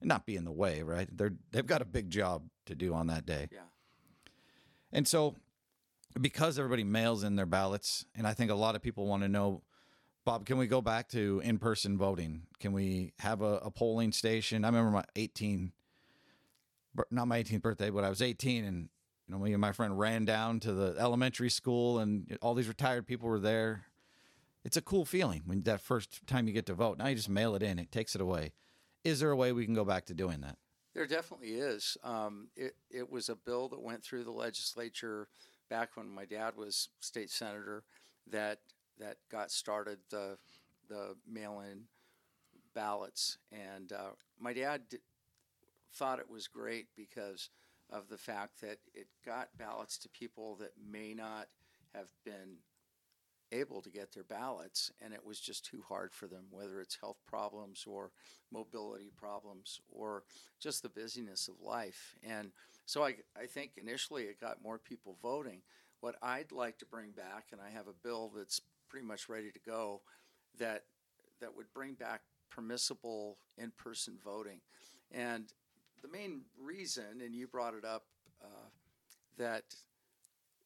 and 0.00 0.08
not 0.08 0.26
be 0.26 0.36
in 0.36 0.44
the 0.44 0.52
way. 0.52 0.82
Right? 0.82 1.08
They're 1.10 1.32
they've 1.52 1.66
got 1.66 1.80
a 1.80 1.86
big 1.86 2.10
job 2.10 2.48
to 2.66 2.74
do 2.74 2.92
on 2.94 3.06
that 3.06 3.24
day. 3.24 3.48
Yeah. 3.50 3.60
And 4.92 5.08
so, 5.08 5.36
because 6.20 6.58
everybody 6.58 6.84
mails 6.84 7.24
in 7.24 7.36
their 7.36 7.46
ballots, 7.46 8.04
and 8.14 8.26
I 8.26 8.34
think 8.34 8.50
a 8.50 8.54
lot 8.54 8.76
of 8.76 8.82
people 8.82 9.06
want 9.06 9.22
to 9.22 9.28
know, 9.28 9.62
Bob, 10.24 10.46
can 10.46 10.56
we 10.56 10.68
go 10.68 10.80
back 10.80 11.08
to 11.08 11.40
in 11.44 11.58
person 11.58 11.98
voting? 11.98 12.42
Can 12.60 12.72
we 12.72 13.12
have 13.18 13.42
a, 13.42 13.56
a 13.56 13.70
polling 13.70 14.12
station? 14.12 14.64
I 14.64 14.68
remember 14.68 14.90
my 14.90 15.04
18, 15.16 15.72
not 17.10 17.26
my 17.26 17.42
18th 17.42 17.62
birthday, 17.62 17.90
but 17.90 18.04
I 18.04 18.08
was 18.08 18.22
18, 18.22 18.64
and 18.64 18.88
you 19.26 19.34
know, 19.34 19.40
me 19.40 19.52
and 19.52 19.60
my 19.60 19.72
friend 19.72 19.98
ran 19.98 20.24
down 20.24 20.60
to 20.60 20.72
the 20.72 20.94
elementary 20.98 21.50
school, 21.50 21.98
and 21.98 22.38
all 22.40 22.54
these 22.54 22.68
retired 22.68 23.06
people 23.06 23.28
were 23.28 23.40
there. 23.40 23.86
It's 24.64 24.76
a 24.76 24.82
cool 24.82 25.04
feeling 25.04 25.42
when 25.44 25.62
that 25.62 25.80
first 25.80 26.24
time 26.28 26.46
you 26.46 26.52
get 26.52 26.66
to 26.66 26.74
vote. 26.74 26.98
Now 26.98 27.08
you 27.08 27.16
just 27.16 27.28
mail 27.28 27.56
it 27.56 27.62
in; 27.62 27.80
it 27.80 27.90
takes 27.90 28.14
it 28.14 28.20
away. 28.20 28.52
Is 29.02 29.18
there 29.18 29.30
a 29.32 29.36
way 29.36 29.50
we 29.50 29.64
can 29.64 29.74
go 29.74 29.84
back 29.84 30.06
to 30.06 30.14
doing 30.14 30.40
that? 30.42 30.56
There 30.94 31.06
definitely 31.06 31.54
is. 31.54 31.96
Um, 32.04 32.48
it, 32.54 32.76
it 32.90 33.10
was 33.10 33.28
a 33.28 33.34
bill 33.34 33.68
that 33.70 33.82
went 33.82 34.04
through 34.04 34.22
the 34.22 34.30
legislature 34.30 35.26
back 35.68 35.96
when 35.96 36.08
my 36.08 36.26
dad 36.26 36.54
was 36.56 36.90
state 37.00 37.30
senator 37.30 37.82
that 38.30 38.58
that 39.02 39.16
got 39.30 39.50
started 39.50 39.98
the 40.10 40.38
the 40.88 41.14
mail-in 41.30 41.84
ballots, 42.74 43.38
and 43.50 43.92
uh, 43.92 44.10
my 44.38 44.52
dad 44.52 44.82
did, 44.90 45.00
thought 45.94 46.18
it 46.18 46.30
was 46.30 46.48
great 46.48 46.86
because 46.96 47.50
of 47.90 48.08
the 48.08 48.18
fact 48.18 48.60
that 48.60 48.78
it 48.94 49.06
got 49.24 49.48
ballots 49.58 49.98
to 49.98 50.08
people 50.08 50.56
that 50.56 50.72
may 50.90 51.14
not 51.14 51.48
have 51.94 52.08
been 52.24 52.56
able 53.52 53.82
to 53.82 53.90
get 53.90 54.12
their 54.12 54.24
ballots 54.24 54.90
and 55.04 55.12
it 55.12 55.24
was 55.24 55.38
just 55.38 55.66
too 55.66 55.84
hard 55.86 56.14
for 56.14 56.26
them 56.26 56.44
whether 56.50 56.80
it's 56.80 56.96
health 56.98 57.18
problems 57.26 57.84
or 57.86 58.10
mobility 58.50 59.10
problems 59.14 59.80
or 59.90 60.22
just 60.58 60.82
the 60.82 60.88
busyness 60.88 61.48
of 61.48 61.54
life. 61.60 62.14
And 62.26 62.52
so 62.86 63.04
I, 63.04 63.16
I 63.36 63.46
think 63.46 63.72
initially 63.76 64.24
it 64.24 64.40
got 64.40 64.62
more 64.62 64.78
people 64.78 65.16
voting. 65.22 65.60
What 66.00 66.16
I'd 66.22 66.50
like 66.50 66.78
to 66.78 66.86
bring 66.86 67.10
back, 67.12 67.48
and 67.52 67.60
I 67.60 67.70
have 67.70 67.86
a 67.86 68.02
bill 68.02 68.32
that's 68.34 68.60
pretty 68.92 69.06
much 69.06 69.26
ready 69.26 69.50
to 69.50 69.58
go, 69.58 70.02
that 70.58 70.84
that 71.40 71.56
would 71.56 71.72
bring 71.72 71.94
back 71.94 72.20
permissible 72.50 73.38
in-person 73.56 74.18
voting. 74.22 74.60
And 75.10 75.46
the 76.02 76.08
main 76.08 76.42
reason, 76.60 77.22
and 77.24 77.34
you 77.34 77.46
brought 77.48 77.72
it 77.72 77.86
up, 77.86 78.04
uh, 78.44 78.68
that 79.38 79.64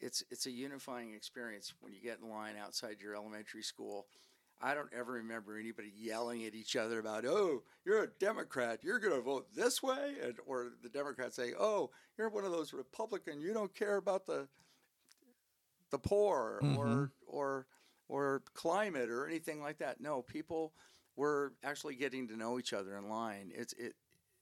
it's 0.01 0.25
it's 0.29 0.47
a 0.47 0.51
unifying 0.51 1.15
experience 1.15 1.73
when 1.81 1.93
you 1.93 2.01
get 2.03 2.19
in 2.21 2.29
line 2.29 2.57
outside 2.61 2.97
your 3.01 3.15
elementary 3.15 3.63
school. 3.63 4.09
I 4.61 4.75
don't 4.75 4.93
ever 4.93 5.13
remember 5.13 5.57
anybody 5.57 5.93
yelling 5.95 6.45
at 6.47 6.55
each 6.55 6.75
other 6.75 6.99
about, 6.99 7.25
"Oh, 7.25 7.63
you're 7.85 8.03
a 8.03 8.09
Democrat, 8.09 8.83
you're 8.83 8.99
going 8.99 9.15
to 9.15 9.21
vote 9.21 9.55
this 9.55 9.83
way," 9.85 10.17
and 10.21 10.41
or 10.47 10.73
the 10.83 10.89
Democrats 10.89 11.37
say, 11.37 11.55
"Oh, 11.57 11.93
you're 12.19 12.29
one 12.29 12.45
of 12.45 12.51
those 12.51 12.73
Republican, 12.73 13.41
you 13.41 13.53
don't 13.53 13.73
care 13.73 13.97
about 13.97 14.27
the 14.27 14.49
the 15.91 15.99
poor 15.99 16.65
or 16.75 17.07
Mhm. 17.07 17.11
or 17.29 17.67
or 18.09 18.43
climate 18.55 19.11
or 19.11 19.27
anything 19.27 19.61
like 19.61 19.79
that." 19.79 20.01
No, 20.01 20.23
people 20.23 20.73
were 21.17 21.55
actually 21.65 21.95
getting 21.97 22.29
to 22.29 22.37
know 22.37 22.59
each 22.59 22.73
other 22.73 22.97
in 22.97 23.09
line. 23.09 23.53
It's 23.55 23.73
it 23.75 23.97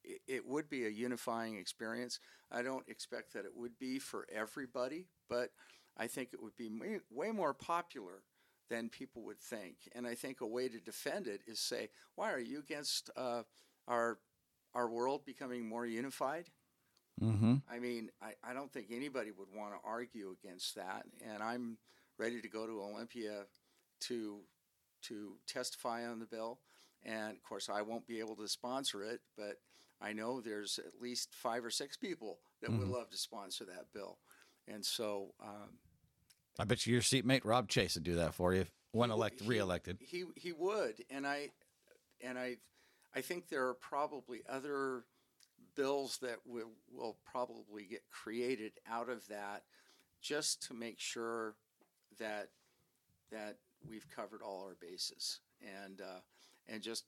it- 0.04 0.22
it 0.26 0.46
would 0.46 0.68
be 0.68 0.84
a 0.84 0.88
unifying 0.90 1.56
experience. 1.56 2.20
I 2.50 2.62
don't 2.62 2.86
expect 2.88 3.32
that 3.32 3.46
it 3.46 3.56
would 3.56 3.78
be 3.78 3.98
for 3.98 4.26
everybody, 4.30 5.08
but 5.28 5.50
I 5.96 6.08
think 6.08 6.32
it 6.34 6.42
would 6.42 6.56
be 6.56 6.68
way, 6.68 7.00
way 7.10 7.30
more 7.32 7.54
popular 7.54 8.22
than 8.68 8.90
people 8.90 9.22
would 9.22 9.40
think. 9.40 9.88
And 9.92 10.06
I 10.06 10.14
think 10.14 10.40
a 10.42 10.46
way 10.46 10.68
to 10.68 10.78
defend 10.80 11.26
it 11.26 11.42
is 11.46 11.58
say, 11.58 11.88
why 12.16 12.32
are 12.32 12.38
you 12.40 12.58
against 12.58 13.10
uh, 13.16 13.44
our 13.88 14.18
our 14.74 14.88
world 14.88 15.24
becoming 15.24 15.66
more 15.68 15.86
unified? 15.86 16.50
Mm-hmm. 17.22 17.54
I 17.70 17.78
mean, 17.78 18.10
I, 18.20 18.34
I 18.42 18.52
don't 18.54 18.72
think 18.72 18.88
anybody 18.90 19.30
would 19.30 19.48
want 19.54 19.72
to 19.74 19.80
argue 19.84 20.34
against 20.42 20.74
that. 20.74 21.06
And 21.24 21.42
I'm 21.42 21.78
ready 22.18 22.40
to 22.40 22.48
go 22.48 22.66
to 22.66 22.82
Olympia 22.82 23.44
to 24.02 24.40
to 25.02 25.36
testify 25.46 26.06
on 26.06 26.18
the 26.18 26.26
bill. 26.26 26.58
And 27.02 27.36
of 27.36 27.42
course, 27.42 27.68
I 27.68 27.82
won't 27.82 28.06
be 28.06 28.18
able 28.20 28.36
to 28.36 28.48
sponsor 28.48 29.02
it, 29.04 29.20
but 29.36 29.58
I 30.00 30.12
know 30.14 30.40
there's 30.40 30.78
at 30.78 31.00
least 31.00 31.34
five 31.34 31.64
or 31.64 31.70
six 31.70 31.96
people 31.96 32.38
that 32.62 32.70
would 32.70 32.88
love 32.88 33.10
to 33.10 33.16
sponsor 33.18 33.64
that 33.66 33.92
bill. 33.92 34.18
And 34.66 34.84
so, 34.84 35.34
um, 35.42 35.78
I 36.58 36.64
bet 36.64 36.86
you 36.86 36.94
your 36.94 37.02
seatmate 37.02 37.44
Rob 37.44 37.68
Chase 37.68 37.94
would 37.96 38.04
do 38.04 38.14
that 38.14 38.32
for 38.34 38.54
you 38.54 38.66
when 38.92 39.10
He- 39.10 39.14
elect 39.14 39.40
he- 39.40 39.46
reelected. 39.48 39.98
He 40.00 40.24
he 40.36 40.52
would, 40.52 41.04
and 41.10 41.26
I 41.26 41.50
and 42.22 42.38
I 42.38 42.56
I 43.14 43.20
think 43.20 43.48
there 43.48 43.68
are 43.68 43.74
probably 43.74 44.42
other 44.48 45.04
bills 45.74 46.18
that 46.18 46.38
will 46.46 46.72
will 46.90 47.18
probably 47.30 47.84
get 47.84 48.08
created 48.10 48.72
out 48.88 49.10
of 49.10 49.26
that, 49.28 49.64
just 50.22 50.62
to 50.68 50.74
make 50.74 50.98
sure 50.98 51.56
that 52.18 52.48
that 53.30 53.56
we've 53.88 54.08
covered 54.08 54.42
all 54.42 54.62
our 54.64 54.76
bases, 54.80 55.40
and 55.60 56.00
uh, 56.00 56.20
and 56.68 56.82
just 56.82 57.04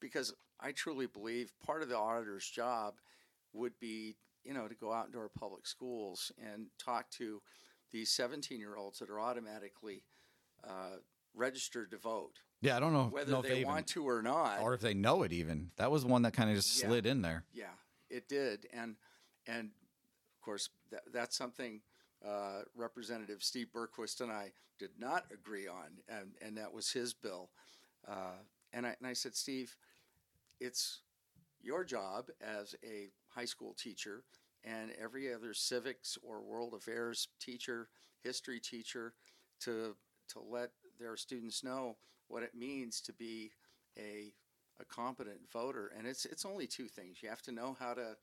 because 0.00 0.32
I 0.60 0.72
truly 0.72 1.06
believe 1.06 1.52
part 1.64 1.82
of 1.82 1.88
the 1.88 1.96
auditor's 1.98 2.48
job 2.48 2.94
would 3.52 3.78
be 3.80 4.16
you 4.44 4.54
know 4.54 4.68
to 4.68 4.74
go 4.74 4.92
out 4.92 5.06
into 5.06 5.18
our 5.18 5.28
public 5.30 5.66
schools 5.66 6.30
and 6.42 6.66
talk 6.78 7.10
to 7.12 7.40
these 7.90 8.10
17 8.10 8.58
year 8.60 8.76
olds 8.76 8.98
that 8.98 9.08
are 9.10 9.18
automatically 9.20 10.02
uh, 10.64 10.96
registered 11.34 11.90
to 11.92 11.96
vote, 11.96 12.40
Yeah, 12.60 12.76
I 12.76 12.80
don't 12.80 12.92
know, 12.92 13.06
whether 13.10 13.32
know 13.32 13.40
they, 13.42 13.48
they 13.60 13.64
want 13.64 13.86
to 13.88 14.06
or 14.06 14.20
not. 14.22 14.60
or 14.60 14.74
if 14.74 14.80
they 14.80 14.92
know 14.94 15.22
it 15.22 15.32
even. 15.32 15.70
That 15.76 15.90
was 15.90 16.04
one 16.04 16.22
that 16.22 16.32
kind 16.34 16.50
of 16.50 16.56
just 16.56 16.78
Yeah. 16.80 16.88
slid 16.88 17.06
in 17.06 17.22
there. 17.22 17.44
yeah, 17.54 17.74
it 18.10 18.28
did, 18.28 18.66
and 18.72 18.96
and 19.46 19.70
of 19.70 20.40
course 20.44 20.68
that, 20.90 21.02
that's 21.12 21.36
something 21.36 21.80
uh, 22.26 22.62
Representative 22.74 23.42
Steve 23.42 23.68
Bergquist 23.74 24.20
and 24.20 24.30
I 24.32 24.52
did 24.78 24.90
not 24.98 25.24
agree 25.32 25.66
on, 25.68 25.98
and 26.08 26.32
and 26.40 26.56
that 26.56 26.72
was 26.72 26.90
his 26.90 27.14
bill. 27.14 27.50
Uh, 28.06 28.38
and 28.72 28.86
I 28.86 28.94
and 28.98 29.08
I 29.08 29.12
said, 29.12 29.34
Steve, 29.34 29.76
it's 30.60 31.02
your 31.60 31.84
job 31.84 32.26
as 32.40 32.74
a 32.84 33.10
high 33.28 33.44
school 33.44 33.74
teacher 33.74 34.24
and 34.64 34.92
every 35.00 35.32
other 35.32 35.54
civics 35.54 36.18
or 36.22 36.42
world 36.42 36.74
affairs 36.74 37.28
teacher, 37.40 37.88
history 38.22 38.60
teacher, 38.60 39.14
to 39.60 39.96
to 40.28 40.40
let 40.40 40.70
their 40.98 41.16
students 41.16 41.64
know 41.64 41.96
what 42.28 42.42
it 42.42 42.54
means 42.54 43.00
to 43.00 43.12
be 43.12 43.52
a 43.98 44.32
a 44.80 44.84
competent 44.84 45.40
voter. 45.52 45.92
And 45.96 46.06
it's 46.06 46.24
it's 46.24 46.44
only 46.44 46.66
two 46.66 46.88
things. 46.88 47.18
You 47.22 47.28
have 47.28 47.42
to 47.42 47.52
know 47.52 47.76
how 47.78 47.94
to 47.94 48.16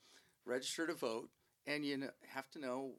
register 0.45 0.87
to 0.87 0.93
vote, 0.93 1.29
and 1.65 1.85
you 1.85 2.09
have 2.27 2.49
to 2.51 2.59
know 2.59 2.93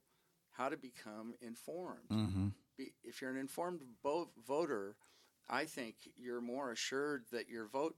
how 0.57 0.69
to 0.69 0.77
become 0.77 1.35
informed. 1.41 2.09
Mm-hmm. 2.11 2.49
Be, 2.77 2.93
if 3.05 3.21
you're 3.21 3.31
an 3.31 3.39
informed 3.39 3.81
bo- 4.03 4.31
voter, 4.47 4.97
I 5.49 5.65
think 5.65 5.97
you're 6.17 6.41
more 6.41 6.73
assured 6.73 7.25
that 7.33 7.49
your 7.49 7.67
vote 7.67 7.97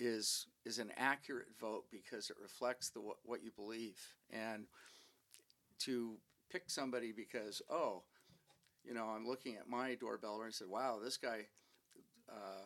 is 0.00 0.46
is 0.64 0.78
an 0.78 0.92
accurate 0.96 1.48
vote 1.60 1.84
because 1.90 2.30
it 2.30 2.36
reflects 2.40 2.90
the 2.90 3.00
what, 3.00 3.16
what 3.24 3.42
you 3.42 3.50
believe. 3.50 3.98
And 4.30 4.66
to 5.80 6.16
pick 6.50 6.70
somebody 6.70 7.12
because 7.12 7.60
oh, 7.70 8.02
you 8.84 8.94
know, 8.94 9.06
I'm 9.06 9.26
looking 9.26 9.56
at 9.56 9.68
my 9.68 9.94
doorbell 9.94 10.36
and 10.36 10.48
I 10.48 10.50
said, 10.50 10.68
wow, 10.68 10.98
this 11.02 11.16
guy, 11.16 11.46
uh, 12.28 12.64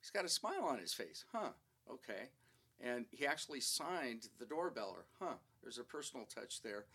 he's 0.00 0.10
got 0.10 0.24
a 0.24 0.28
smile 0.28 0.64
on 0.64 0.78
his 0.78 0.92
face, 0.92 1.24
huh? 1.32 1.50
Okay, 1.90 2.30
and 2.80 3.06
he 3.10 3.26
actually 3.26 3.60
signed 3.60 4.28
the 4.38 4.46
doorbeller, 4.46 5.04
huh? 5.20 5.34
There's 5.62 5.78
a 5.78 5.84
personal 5.84 6.26
touch 6.26 6.62
there, 6.62 6.86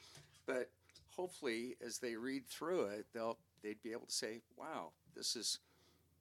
but 0.46 0.70
hopefully, 1.18 1.76
as 1.86 1.98
they 1.98 2.16
read 2.16 2.48
through 2.48 2.86
it, 2.86 3.08
they'll 3.14 3.38
they'd 3.64 3.82
be 3.82 3.92
able 3.92 4.06
to 4.06 4.14
say, 4.14 4.42
wow, 4.56 4.92
this 5.16 5.36
is 5.36 5.60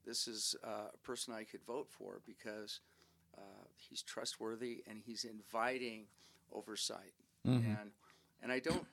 this 0.05 0.27
is 0.27 0.55
uh, 0.65 0.89
a 0.93 0.97
person 1.05 1.33
I 1.33 1.43
could 1.43 1.63
vote 1.65 1.87
for 1.89 2.21
because 2.25 2.81
uh, 3.37 3.65
he's 3.75 4.01
trustworthy 4.01 4.83
and 4.89 5.01
he's 5.05 5.23
inviting 5.23 6.07
oversight. 6.51 7.13
Mhm. 7.45 7.79
And 7.81 7.91
and 8.41 8.51
I 8.51 8.59
don't 8.59 8.87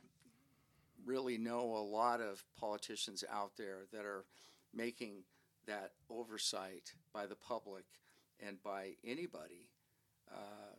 really 1.05 1.39
know 1.39 1.77
a 1.77 1.85
lot 1.85 2.21
of 2.21 2.45
politicians 2.59 3.25
out 3.31 3.53
there 3.57 3.87
that 3.93 4.05
are 4.05 4.25
making 4.73 5.25
that 5.67 5.93
oversight 6.11 6.93
by 7.13 7.27
the 7.27 7.37
public 7.37 7.85
and 8.41 8.63
by 8.63 8.97
anybody. 9.05 9.69
Uh, 10.31 10.77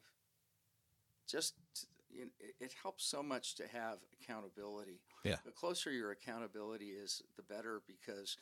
just 1.28 1.56
you 2.10 2.22
know, 2.26 2.32
it, 2.40 2.56
it 2.60 2.74
helps 2.82 3.06
so 3.06 3.22
much 3.24 3.56
to 3.56 3.68
have 3.68 3.98
accountability. 4.22 5.00
Yeah. 5.26 5.38
The 5.44 5.52
closer 5.52 5.92
your 5.92 6.12
accountability 6.12 6.90
is, 6.90 7.22
the 7.36 7.44
better 7.44 7.82
because, 7.88 8.38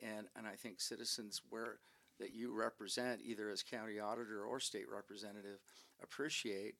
and 0.00 0.28
and 0.36 0.46
I 0.46 0.54
think 0.54 0.80
citizens 0.80 1.42
where 1.50 1.78
that 2.20 2.32
you 2.32 2.54
represent, 2.54 3.20
either 3.24 3.50
as 3.50 3.62
county 3.62 3.98
auditor 3.98 4.44
or 4.44 4.60
state 4.60 4.88
representative, 4.88 5.58
appreciate 6.02 6.76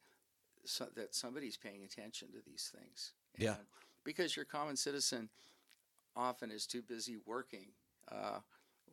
so, 0.64 0.86
that 0.94 1.14
somebody's 1.14 1.56
paying 1.56 1.82
attention 1.84 2.28
to 2.28 2.38
these 2.46 2.70
things. 2.78 3.12
Yeah. 3.36 3.56
Because 4.04 4.36
your 4.36 4.44
common 4.44 4.76
citizen 4.76 5.28
often 6.14 6.50
is 6.50 6.66
too 6.66 6.82
busy 6.82 7.16
working 7.26 7.66
uh, 8.10 8.38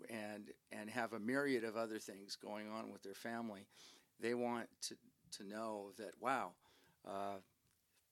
and 0.10 0.52
and 0.72 0.90
have 0.90 1.14
a 1.14 1.20
myriad 1.20 1.64
of 1.64 1.76
other 1.76 2.00
things 2.00 2.36
going 2.36 2.70
on 2.70 2.92
with 2.92 3.04
their 3.04 3.14
family. 3.14 3.68
They 4.20 4.34
want 4.34 4.68
to 4.84 4.96
to 5.38 5.44
know 5.48 5.92
that 5.98 6.14
wow, 6.20 6.52
uh, 7.08 7.38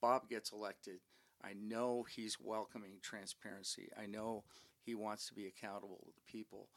Bob 0.00 0.28
gets 0.28 0.52
elected. 0.52 1.00
I 1.44 1.52
know 1.54 2.04
he's 2.14 2.36
welcoming 2.40 2.98
transparency. 3.02 3.88
I 4.00 4.06
know 4.06 4.44
he 4.84 4.94
wants 4.94 5.26
to 5.28 5.34
be 5.34 5.46
accountable 5.46 5.98
to 6.04 6.12
the 6.14 6.32
people, 6.32 6.68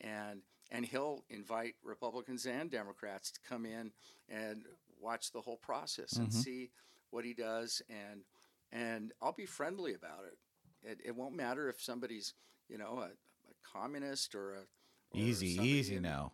and 0.00 0.42
and 0.70 0.84
he'll 0.84 1.24
invite 1.30 1.74
Republicans 1.82 2.46
and 2.46 2.70
Democrats 2.70 3.30
to 3.32 3.40
come 3.48 3.66
in 3.66 3.92
and 4.28 4.64
watch 5.00 5.32
the 5.32 5.40
whole 5.40 5.56
process 5.56 6.12
and 6.12 6.28
Mhm. 6.28 6.32
see 6.34 6.70
what 7.10 7.24
he 7.24 7.34
does, 7.34 7.82
and 7.88 8.24
and 8.72 9.12
I'll 9.20 9.32
be 9.32 9.46
friendly 9.46 9.94
about 9.94 10.24
it. 10.26 10.38
It, 10.82 11.00
it 11.04 11.16
won't 11.16 11.34
matter 11.34 11.68
if 11.68 11.80
somebody's 11.82 12.34
you 12.68 12.78
know 12.78 12.98
a, 13.00 13.06
a 13.06 13.54
communist 13.64 14.34
or 14.34 14.54
a 14.54 14.58
or 14.60 14.66
Easy, 15.14 15.48
easy 15.60 15.96
in- 15.96 16.02
now. 16.02 16.32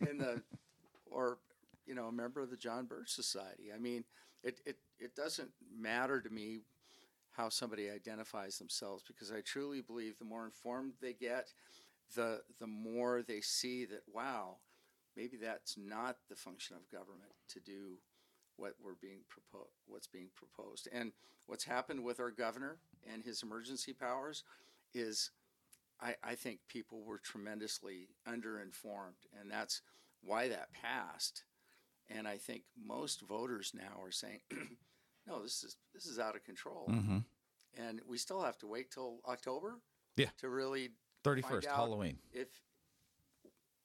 in 0.00 0.18
the 0.18 0.42
or 1.06 1.38
you 1.86 1.94
know 1.94 2.06
a 2.06 2.12
member 2.12 2.40
of 2.40 2.50
the 2.50 2.56
John 2.56 2.86
Birch 2.86 3.10
Society. 3.12 3.70
I 3.74 3.78
mean, 3.78 4.04
it 4.42 4.60
it 4.66 4.78
it 4.98 5.14
doesn't 5.14 5.52
matter 5.76 6.20
to 6.20 6.30
me 6.30 6.60
how 7.36 7.48
somebody 7.48 7.90
identifies 7.90 8.58
themselves 8.58 9.02
because 9.06 9.32
I 9.32 9.40
truly 9.40 9.80
believe 9.80 10.18
the 10.18 10.24
more 10.24 10.44
informed 10.44 10.94
they 11.00 11.12
get, 11.12 11.52
the 12.14 12.42
the 12.60 12.66
more 12.66 13.22
they 13.22 13.40
see 13.40 13.84
that 13.86 14.02
wow, 14.12 14.56
maybe 15.16 15.36
that's 15.36 15.76
not 15.76 16.16
the 16.28 16.36
function 16.36 16.76
of 16.76 16.90
government 16.90 17.32
to 17.50 17.60
do 17.60 17.98
what 18.56 18.74
we're 18.82 18.94
being 19.00 19.20
proposed 19.28 19.70
what's 19.86 20.06
being 20.06 20.28
proposed. 20.34 20.88
And 20.92 21.12
what's 21.46 21.64
happened 21.64 22.04
with 22.04 22.20
our 22.20 22.30
governor 22.30 22.78
and 23.12 23.22
his 23.24 23.42
emergency 23.42 23.92
powers 23.92 24.44
is 24.94 25.30
I, 26.00 26.14
I 26.22 26.34
think 26.34 26.60
people 26.68 27.02
were 27.04 27.18
tremendously 27.18 28.08
underinformed 28.28 29.26
and 29.38 29.50
that's 29.50 29.82
why 30.22 30.48
that 30.48 30.72
passed. 30.72 31.44
And 32.08 32.28
I 32.28 32.36
think 32.36 32.62
most 32.76 33.22
voters 33.22 33.72
now 33.74 34.00
are 34.02 34.12
saying 34.12 34.40
no 35.26 35.42
this 35.42 35.62
is 35.64 35.76
this 35.94 36.06
is 36.06 36.18
out 36.18 36.34
of 36.36 36.44
control 36.44 36.86
Mm-hmm. 36.90 37.18
and 37.76 38.00
we 38.08 38.18
still 38.18 38.42
have 38.42 38.58
to 38.58 38.66
wait 38.66 38.90
till 38.90 39.20
October 39.26 39.78
Yeah. 40.16 40.26
to 40.38 40.48
really 40.48 40.90
thirty 41.22 41.42
first. 41.42 41.66
Halloween. 41.68 42.18
if 42.32 42.48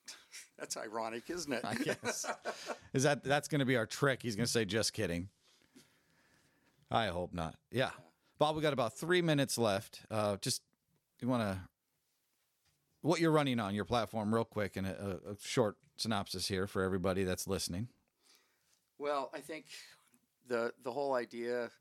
that's 0.58 0.76
ironic 0.78 1.30
isn't 1.30 1.52
it 1.54 1.64
I 1.64 1.74
guess. 1.84 2.26
Is 2.94 3.04
that 3.04 3.24
that's 3.24 3.48
going 3.48 3.60
to 3.60 3.66
be 3.66 3.78
our 3.78 3.86
trick? 3.86 4.22
He's 4.24 4.36
going 4.36 4.46
to 4.46 4.52
say, 4.52 4.66
"Just 4.66 4.94
kidding." 4.94 5.30
I 6.92 7.08
hope 7.08 7.34
not. 7.36 7.56
Yeah, 7.72 7.92
Bob, 8.40 8.56
we 8.56 8.62
got 8.64 8.74
about 8.74 8.94
three 8.98 9.22
minutes 9.22 9.58
left. 9.60 10.02
Uh, 10.10 10.38
just 10.42 10.64
you 11.22 11.28
want 11.28 11.44
to 11.44 11.60
what 13.02 13.20
you're 13.22 13.32
running 13.32 13.60
on 13.60 13.76
your 13.76 13.86
platform, 13.86 14.34
real 14.34 14.44
quick, 14.46 14.76
and 14.76 14.88
a, 14.88 15.20
a 15.32 15.36
short 15.42 15.78
synopsis 15.98 16.48
here 16.48 16.66
for 16.68 16.82
everybody 16.84 17.24
that's 17.24 17.48
listening. 17.48 17.88
Well, 18.98 19.30
I 19.34 19.40
think 19.40 19.66
the 20.50 20.74
the 20.84 20.92
whole 20.92 21.14
idea 21.16 21.72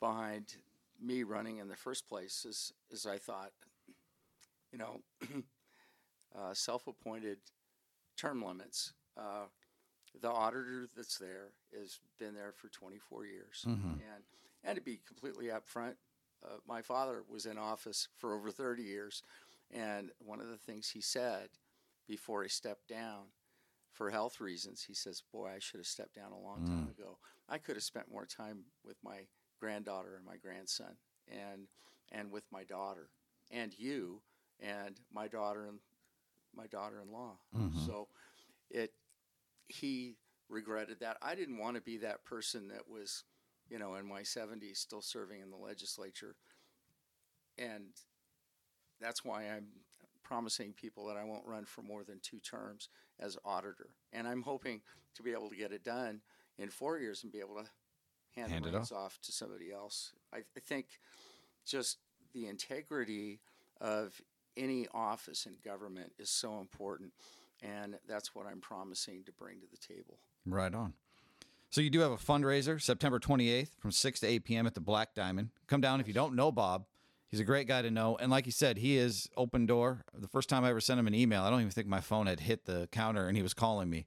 behind 0.00 0.56
me 1.00 1.22
running 1.24 1.58
in 1.58 1.68
the 1.68 1.76
first 1.76 2.06
place 2.08 2.44
is 2.44 2.72
is 2.90 3.06
I 3.06 3.18
thought, 3.18 3.52
you 4.72 4.78
know, 4.78 5.00
uh, 6.38 6.54
self-appointed 6.54 7.38
term 8.16 8.44
limits. 8.44 8.92
Uh, 9.16 9.46
the 10.20 10.30
auditor 10.30 10.86
that's 10.94 11.16
there 11.18 11.52
has 11.78 11.98
been 12.18 12.34
there 12.34 12.52
for 12.52 12.68
24 12.68 13.24
years, 13.26 13.64
Mhm. 13.66 13.92
and 14.14 14.24
and 14.64 14.76
to 14.76 14.82
be 14.82 14.98
completely 14.98 15.46
upfront, 15.46 15.96
uh, 16.44 16.58
my 16.66 16.82
father 16.82 17.24
was 17.28 17.46
in 17.46 17.58
office 17.58 18.08
for 18.18 18.34
over 18.34 18.50
30 18.50 18.82
years, 18.84 19.22
and 19.70 20.12
one 20.18 20.40
of 20.40 20.48
the 20.48 20.58
things 20.58 20.90
he 20.90 21.00
said 21.00 21.48
before 22.06 22.42
he 22.42 22.48
stepped 22.48 22.86
down 22.88 23.32
for 23.92 24.10
health 24.10 24.40
reasons, 24.40 24.82
he 24.84 24.94
says, 24.94 25.22
Boy, 25.32 25.50
I 25.54 25.58
should 25.58 25.78
have 25.80 25.86
stepped 25.86 26.14
down 26.14 26.32
a 26.32 26.38
long 26.38 26.64
time 26.66 26.88
ago. 26.88 27.18
I 27.48 27.58
could 27.58 27.76
have 27.76 27.82
spent 27.82 28.10
more 28.10 28.26
time 28.26 28.64
with 28.84 28.96
my 29.02 29.26
granddaughter 29.60 30.16
and 30.16 30.24
my 30.24 30.36
grandson 30.36 30.96
and 31.28 31.68
and 32.10 32.30
with 32.30 32.44
my 32.50 32.64
daughter 32.64 33.08
and 33.50 33.72
you 33.78 34.20
and 34.60 35.00
my 35.12 35.28
daughter 35.28 35.66
and 35.66 35.78
my 36.54 36.66
daughter-in-law. 36.66 37.38
Mhm. 37.54 37.86
So 37.86 38.08
it 38.70 38.92
he 39.68 40.16
regretted 40.48 41.00
that. 41.00 41.16
I 41.22 41.34
didn't 41.34 41.58
want 41.58 41.76
to 41.76 41.82
be 41.82 41.98
that 41.98 42.24
person 42.24 42.68
that 42.68 42.88
was, 42.88 43.24
you 43.68 43.78
know, 43.78 43.94
in 43.94 44.06
my 44.06 44.22
70s 44.22 44.78
still 44.80 45.02
serving 45.02 45.40
in 45.40 45.50
the 45.50 45.56
legislature. 45.56 46.36
And 47.58 47.92
that's 49.00 49.24
why 49.24 49.48
I'm 49.48 49.68
promising 50.32 50.72
people 50.72 51.04
that 51.06 51.18
I 51.18 51.24
won't 51.24 51.44
run 51.44 51.66
for 51.66 51.82
more 51.82 52.04
than 52.04 52.18
two 52.22 52.38
terms 52.38 52.88
as 53.20 53.36
auditor. 53.44 53.90
And 54.14 54.26
I'm 54.26 54.40
hoping 54.40 54.80
to 55.14 55.22
be 55.22 55.32
able 55.32 55.50
to 55.50 55.56
get 55.56 55.72
it 55.72 55.84
done 55.84 56.22
in 56.56 56.70
four 56.70 56.98
years 56.98 57.22
and 57.22 57.30
be 57.30 57.40
able 57.40 57.56
to 57.56 57.68
hand, 58.34 58.50
Hand 58.50 58.64
the 58.64 58.70
it 58.70 58.74
reins 58.74 58.92
off 58.92 59.18
to 59.24 59.32
somebody 59.32 59.70
else. 59.70 60.12
I, 60.32 60.38
I 60.38 60.60
think 60.64 60.86
just 61.66 61.98
the 62.32 62.46
integrity 62.46 63.40
of 63.78 64.22
any 64.56 64.86
office 64.94 65.44
in 65.44 65.56
government 65.62 66.12
is 66.18 66.30
so 66.30 66.60
important. 66.60 67.12
And 67.62 67.98
that's 68.08 68.34
what 68.34 68.46
I'm 68.46 68.60
promising 68.60 69.24
to 69.24 69.32
bring 69.32 69.60
to 69.60 69.66
the 69.70 69.76
table. 69.76 70.18
Right 70.46 70.74
on. 70.74 70.94
So 71.68 71.82
you 71.82 71.90
do 71.90 72.00
have 72.00 72.12
a 72.12 72.16
fundraiser 72.16 72.80
September 72.80 73.18
28th 73.18 73.78
from 73.78 73.92
6 73.92 74.20
to 74.20 74.26
8 74.26 74.44
p.m. 74.44 74.66
at 74.66 74.72
the 74.72 74.80
Black 74.80 75.14
Diamond. 75.14 75.50
Come 75.66 75.82
down 75.82 76.00
if 76.00 76.08
you 76.08 76.14
don't 76.14 76.34
know 76.34 76.50
Bob. 76.50 76.86
He's 77.32 77.40
a 77.40 77.44
great 77.44 77.66
guy 77.66 77.80
to 77.80 77.90
know. 77.90 78.18
And 78.20 78.30
like 78.30 78.44
he 78.44 78.50
said, 78.50 78.76
he 78.76 78.98
is 78.98 79.26
open 79.38 79.64
door. 79.64 80.04
The 80.12 80.28
first 80.28 80.50
time 80.50 80.64
I 80.64 80.68
ever 80.68 80.82
sent 80.82 81.00
him 81.00 81.06
an 81.06 81.14
email, 81.14 81.42
I 81.42 81.48
don't 81.48 81.60
even 81.60 81.72
think 81.72 81.86
my 81.86 82.02
phone 82.02 82.26
had 82.26 82.40
hit 82.40 82.66
the 82.66 82.90
counter 82.92 83.26
and 83.26 83.34
he 83.38 83.42
was 83.42 83.54
calling 83.54 83.88
me. 83.88 84.06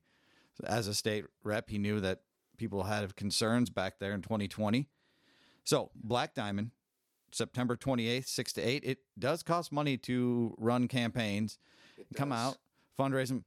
As 0.63 0.88
a 0.88 0.93
state 0.93 1.25
rep, 1.43 1.71
he 1.71 1.79
knew 1.79 1.99
that 2.01 2.19
people 2.59 2.83
had 2.83 3.15
concerns 3.15 3.71
back 3.71 3.97
there 3.97 4.13
in 4.13 4.21
2020. 4.21 4.88
So, 5.63 5.89
Black 5.95 6.35
Diamond, 6.35 6.69
September 7.31 7.75
28th, 7.75 8.27
6 8.27 8.53
to 8.53 8.61
8. 8.61 8.83
It 8.85 8.99
does 9.17 9.41
cost 9.41 9.71
money 9.71 9.97
to 9.97 10.53
run 10.59 10.88
campaigns. 10.88 11.57
Come 12.15 12.31
out, 12.31 12.57
fundraising. 12.97 13.43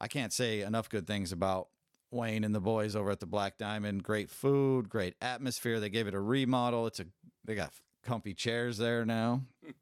I 0.00 0.08
can't 0.08 0.32
say 0.32 0.62
enough 0.62 0.88
good 0.88 1.06
things 1.06 1.30
about 1.30 1.68
Wayne 2.10 2.42
and 2.42 2.56
the 2.56 2.60
boys 2.60 2.96
over 2.96 3.12
at 3.12 3.20
the 3.20 3.26
Black 3.26 3.56
Diamond. 3.56 4.02
Great 4.02 4.30
food, 4.30 4.88
great 4.88 5.14
atmosphere. 5.20 5.78
They 5.78 5.90
gave 5.90 6.08
it 6.08 6.14
a 6.14 6.20
remodel. 6.20 6.88
It's 6.88 6.98
a 6.98 7.06
they 7.44 7.54
got 7.54 7.72
comfy 8.06 8.34
chairs 8.34 8.78
there 8.78 9.04
now. 9.04 9.42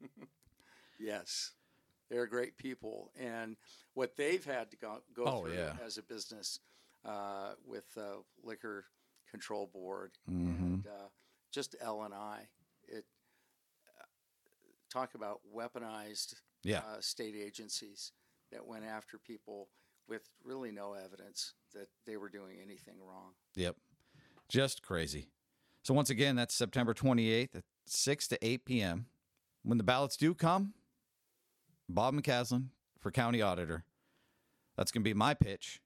Yes, 0.97 1.51
they're 2.09 2.25
great 2.25 2.57
people, 2.57 3.11
and 3.19 3.57
what 3.95 4.15
they've 4.15 4.43
had 4.45 4.71
to 4.71 4.77
go, 4.77 5.01
go 5.13 5.25
Oh, 5.25 5.41
through 5.41 5.53
yeah. 5.55 5.73
as 5.83 5.97
a 5.97 6.03
business 6.03 6.57
uh, 7.03 7.51
with 7.65 7.93
the 7.95 8.23
liquor 8.41 8.85
control 9.29 9.67
board 9.67 10.13
Mhm. 10.29 10.57
and 10.59 10.87
uh, 10.87 11.09
just 11.51 11.75
L 11.81 12.03
and 12.03 12.13
I, 12.13 12.47
it 12.87 13.05
uh, 13.99 14.05
talk 14.89 15.15
about 15.15 15.41
weaponized 15.53 16.35
Yeah. 16.63 16.79
uh, 16.79 17.01
state 17.01 17.35
agencies 17.35 18.13
that 18.51 18.65
went 18.65 18.85
after 18.85 19.19
people 19.19 19.69
with 20.07 20.29
really 20.43 20.71
no 20.71 20.93
evidence 20.93 21.55
that 21.73 21.89
they 22.05 22.15
were 22.15 22.29
doing 22.29 22.57
anything 22.61 23.01
wrong. 23.03 23.35
Yep. 23.55 23.75
Just 24.47 24.81
crazy. 24.81 25.27
So 25.83 25.93
once 25.93 26.09
again, 26.09 26.35
that's 26.37 26.55
September 26.55 26.93
28th 26.93 27.55
at 27.55 27.63
6 27.85 28.27
to 28.29 28.45
8 28.45 28.65
p.m. 28.65 29.05
When 29.63 29.77
the 29.77 29.83
ballots 29.83 30.17
do 30.17 30.33
come, 30.33 30.73
Bob 31.89 32.13
McCaslin 32.13 32.67
for 32.99 33.11
county 33.11 33.41
auditor. 33.41 33.83
That's 34.77 34.91
going 34.91 35.03
to 35.03 35.09
be 35.09 35.13
my 35.13 35.33
pitch. 35.33 35.81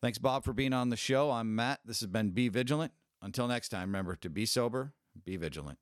Thanks, 0.00 0.18
Bob, 0.18 0.44
for 0.44 0.52
being 0.52 0.72
on 0.72 0.90
the 0.90 0.96
show. 0.96 1.30
I'm 1.30 1.54
Matt. 1.54 1.80
This 1.84 2.00
has 2.00 2.08
been 2.08 2.30
Be 2.30 2.48
Vigilant. 2.48 2.92
Until 3.22 3.48
next 3.48 3.70
time, 3.70 3.88
remember 3.88 4.16
to 4.16 4.28
be 4.28 4.44
sober, 4.44 4.92
be 5.24 5.36
vigilant. 5.36 5.78